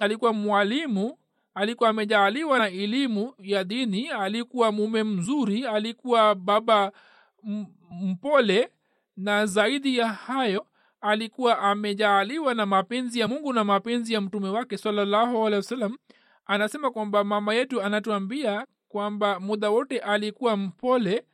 alikuwa 0.00 0.32
mwalimu 0.32 1.18
alikuwa 1.54 1.88
amejaaliwa 1.90 2.58
na 2.58 2.68
elimu 2.68 3.34
ya 3.38 3.64
dini 3.64 4.08
alikuwa 4.08 4.72
mume 4.72 5.02
mzuri 5.02 5.66
alikuwa 5.66 6.34
baba 6.34 6.92
mpole 8.02 8.68
na 9.16 9.46
zaidi 9.46 9.98
ya 9.98 10.08
hayo 10.08 10.66
alikuwa 11.00 11.58
amejaaliwa 11.58 12.54
na 12.54 12.66
mapenzi 12.66 13.20
ya 13.20 13.28
mungu 13.28 13.52
na 13.52 13.64
mapenzi 13.64 14.14
ya 14.14 14.20
mtume 14.20 14.48
wake 14.48 14.76
salallahu 14.76 15.46
alehi 15.46 15.56
wasallam. 15.56 15.96
Anasema 16.46 16.90
kwamba 16.90 17.24
mama 17.24 17.54
yetu 17.54 17.82
anatuambia 17.82 18.66
kwamba 18.88 19.40
muda 19.40 19.70
wote 19.70 19.98
alikuwa 20.00 20.56
mpole 20.56 21.26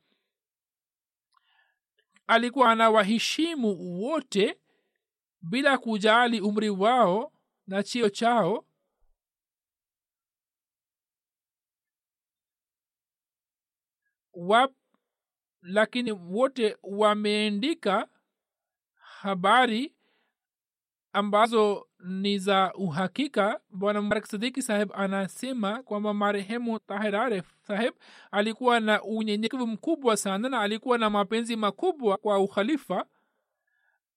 alikuwa 2.26 2.70
anawaheshimu 2.72 4.00
wote 4.02 4.60
bila 5.42 5.78
kujali 5.78 6.40
umri 6.40 6.70
wao 6.70 7.32
na 7.66 7.82
chio 7.82 8.08
chao. 8.10 8.64
Wap 14.34 14.72
lakini 15.62 16.12
wote 16.12 16.76
wameandika 16.82 18.08
habari 18.94 19.94
ambazo 21.12 21.88
ni 22.04 22.38
za 22.38 22.72
uhakika. 22.74 23.60
Bwana 23.70 24.02
mbarak 24.02 24.26
sadiki 24.26 24.62
saheb 24.62 24.90
anasema 24.94 25.82
kwamba 25.82 26.14
marehemu 26.14 26.78
tahir 26.78 27.16
aref 27.16 27.46
saheb 27.62 27.94
alikuwa 28.30 28.80
na 28.80 29.02
unyenyekevu 29.02 29.66
mkubwa 29.66 30.16
sana 30.16 30.48
na 30.48 30.60
alikuwa 30.60 30.98
na 30.98 31.10
mapenzi 31.10 31.56
makubwa 31.56 32.16
kwa 32.16 32.38
ukhalifa. 32.38 33.04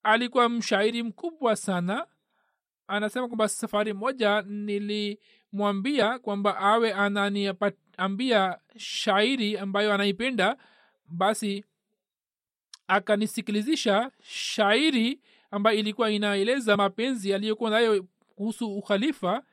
Alikuwa 0.03 0.49
mshairi 0.49 1.03
mkubwa 1.03 1.55
sana. 1.55 2.07
Anasema 2.87 3.27
kwamba 3.27 3.47
safari 3.47 3.93
moja 3.93 4.41
nilimwambia 4.41 6.19
kwamba 6.19 6.57
awe 6.57 6.93
ananiambia 6.93 8.59
shairi 8.77 9.57
ambayo 9.57 9.93
anaipenda. 9.93 10.57
Basi 11.07 11.65
akanisikilizisha 12.87 14.11
shairi 14.23 15.21
ambayo 15.51 15.77
ilikuwa 15.79 16.11
inaeleza 16.11 16.77
mapenzi 16.77 17.33
aliyokuwa 17.33 17.69
nayo 17.69 18.03
kuhusu 18.35 18.77
ukhalifa. 18.77 19.43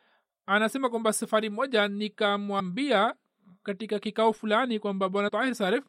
Anasema 0.46 0.90
kwamba 0.90 1.12
safari 1.12 1.50
moja 1.50 1.88
nikamwambia 1.88 3.14
katika 3.62 3.98
kikao 3.98 4.32
fulani 4.32 4.78
kwamba 4.78 5.08
bwana 5.08 5.30
tahir 5.30 5.54
sarif 5.54 5.84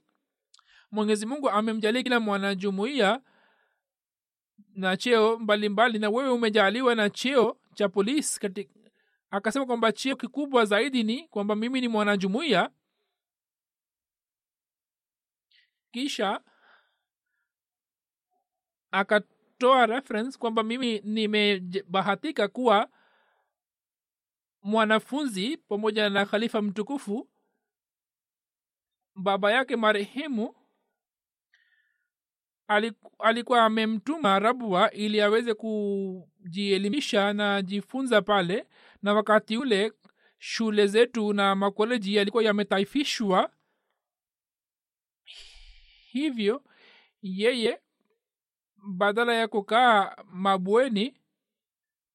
mwenyezi 0.92 1.26
mungu 1.26 1.50
amemjalia 1.50 2.04
kila 2.04 2.20
mwanajumuia 2.20 3.22
na 4.76 4.98
cheo 4.98 5.40
mbalimbali 5.40 5.70
mbali, 5.70 6.00
na 6.00 6.10
wewe 6.10 6.30
umejaliwa 6.30 6.96
na 6.96 7.10
cheo 7.10 7.58
cha 7.74 7.90
polisi 7.90 8.40
akasema 9.32 9.66
kwamba 9.66 9.92
cheo 9.92 10.16
kikubwa 10.16 10.66
zaidi 10.66 11.04
ni 11.04 11.28
kwamba 11.28 11.56
mimi 11.56 11.82
ni 11.82 11.88
mwanajumuia 11.88 12.70
kisha 15.92 16.42
akatoa 19.66 19.86
reference 19.86 20.38
kwamba 20.38 20.64
mimi 20.64 21.00
nimebahatika 21.00 22.48
kuwa 22.48 22.90
mwanafunzi 24.62 25.58
pamoja 25.58 26.10
na 26.10 26.26
khalifa 26.26 26.62
mtukufu 26.62 27.30
baba 29.16 29.52
yake 29.52 29.76
marehemu 29.76 30.56
alikuwa 33.20 33.66
amemtuma 33.66 34.40
rabwa 34.40 34.92
ili 34.92 35.22
aweze 35.22 35.54
kujielimisha 35.54 37.34
na 37.34 37.62
jifunza 37.62 38.22
pale 38.22 38.68
na 39.02 39.14
wakati 39.14 39.58
ule 39.58 39.94
shule 40.40 40.88
zetu 40.88 41.34
na 41.34 41.56
makoleji 41.56 42.16
yalikuwa 42.16 42.44
yametaifishwa. 42.44 43.52
Hivyo 46.12 46.64
yeye 47.22 47.82
badala 48.86 49.34
ya 49.34 49.48
kukaa 49.48 50.16
mabweni 50.26 51.22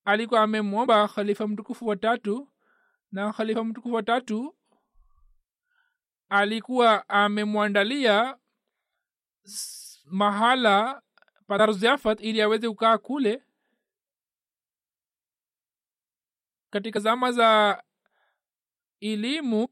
alikuwa 0.05 0.43
amemwomba 0.43 1.09
khalifa 1.09 1.49
mtukufu 1.49 1.87
watatu 1.87 2.49
na 3.12 3.33
khalifa 3.33 3.64
mtukufu 3.64 3.95
watatu 3.95 4.57
alikuwa 6.29 7.09
amemwandalia 7.09 8.39
mahala 10.05 11.03
padarziafat 11.47 12.21
ili 12.21 12.43
aweze 12.43 12.68
kukaa 12.68 12.99
kule. 12.99 13.43
Katika 16.71 17.01
zama 17.01 17.33
za 17.33 17.83
elimu 19.01 19.68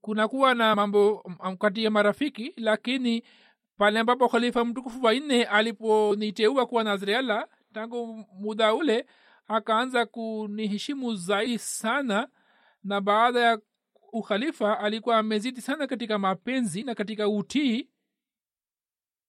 kunakuwa 0.00 0.54
na 0.54 0.76
mambo 0.76 1.18
kati 1.58 1.84
ya 1.84 1.90
marafiki 1.90 2.52
lakini 2.56 3.24
pale 3.76 4.00
ambapo 4.00 4.28
khalifa 4.28 4.64
mtukufu 4.64 5.02
wanne 5.04 5.44
aliponiteua 5.44 6.66
kuwa 6.66 6.84
nazreala 6.84 7.48
tangu 7.72 8.06
muda 8.32 8.74
ule 8.74 9.06
akaanza 9.48 10.06
kuniheshimu 10.06 11.14
zaidi 11.14 11.58
sana 11.58 12.28
na 12.84 13.00
baada 13.00 13.40
ya 13.40 13.58
ukhalifa 14.12 14.78
alikuwa 14.78 15.18
amezidi 15.18 15.60
sana 15.60 15.86
katika 15.86 16.18
mapenzi 16.18 16.82
na 16.82 16.94
katika 16.94 17.28
utii. 17.28 17.88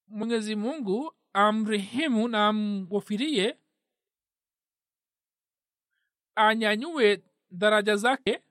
Mwenyezi 0.06 0.56
mungu 0.56 1.12
amrehemu 1.32 2.28
na 2.28 2.46
amghofirie 2.48 3.58
anyanyue 6.34 7.22
daraja 7.50 7.96
zake 7.96 8.43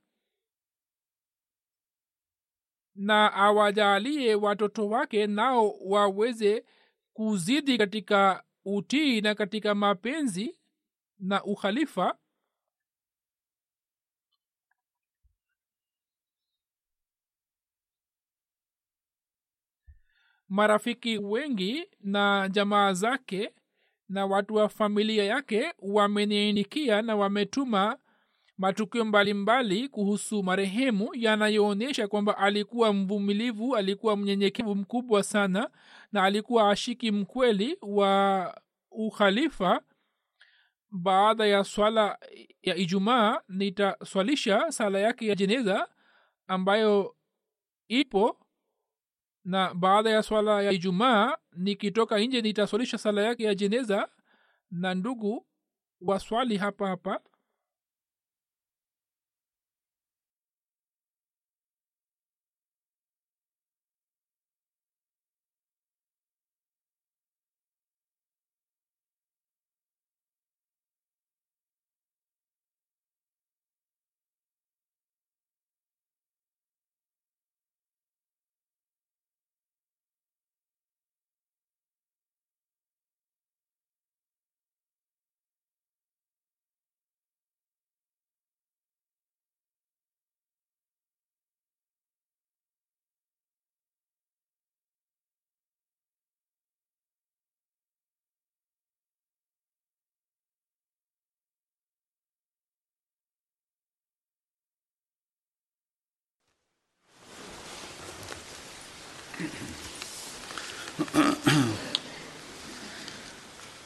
na 2.95 3.33
awajalie 3.33 4.35
watoto 4.35 4.89
wake 4.89 5.27
nao 5.27 5.71
waweze 5.85 6.65
kuzidi 7.13 7.77
katika 7.77 8.43
utii 8.65 9.21
na 9.21 9.35
katika 9.35 9.75
mapenzi 9.75 10.59
na 11.19 11.43
ukhalifa. 11.43 12.17
Marafiki 20.49 21.17
wengi 21.17 21.89
na 21.99 22.49
jamaa 22.51 22.93
zake 22.93 23.53
na 24.09 24.25
watu 24.25 24.55
wa 24.55 24.69
familia 24.69 25.23
yake 25.23 25.73
wameniinikia 25.79 27.01
na 27.01 27.15
wametuma 27.15 27.97
matukio 28.57 29.05
mbalimbali 29.05 29.73
mbali 29.73 29.89
kuhusu 29.89 30.43
marehemu 30.43 31.09
yanayoonyesha 31.15 32.07
kwamba 32.07 32.37
alikuwa 32.37 32.93
mvumilivu 32.93 33.75
alikuwa 33.75 34.17
mnyenyekevu 34.17 34.75
mkubwa 34.75 35.23
sana 35.23 35.69
na 36.11 36.23
alikuwa 36.23 36.69
ashiki 36.71 37.11
mkweli 37.11 37.77
wa 37.81 38.61
ukhalifa. 38.91 39.81
Baada 40.95 41.45
ya 41.45 41.63
swala 41.63 42.17
ya 42.61 42.75
ijumaa 42.75 43.41
nitaswalisha 43.49 44.71
sala 44.71 44.99
yake 44.99 45.27
ya 45.27 45.35
jeneza 45.35 45.87
ambayo 46.47 47.15
ipo 47.87 48.39
na 49.45 49.73
baada 49.73 50.09
ya 50.09 50.23
swala 50.23 50.61
ya 50.61 50.71
ijumaa 50.71 51.37
nikitoka 51.53 52.19
nje 52.19 52.41
nitaswalisha 52.41 52.97
sala 52.97 53.21
yake 53.21 53.43
ya 53.43 53.55
jeneza 53.55 54.09
na 54.71 54.93
ndugu 54.95 55.45
waswali 56.01 56.57
hapa 56.57 56.87
hapa 56.87 57.19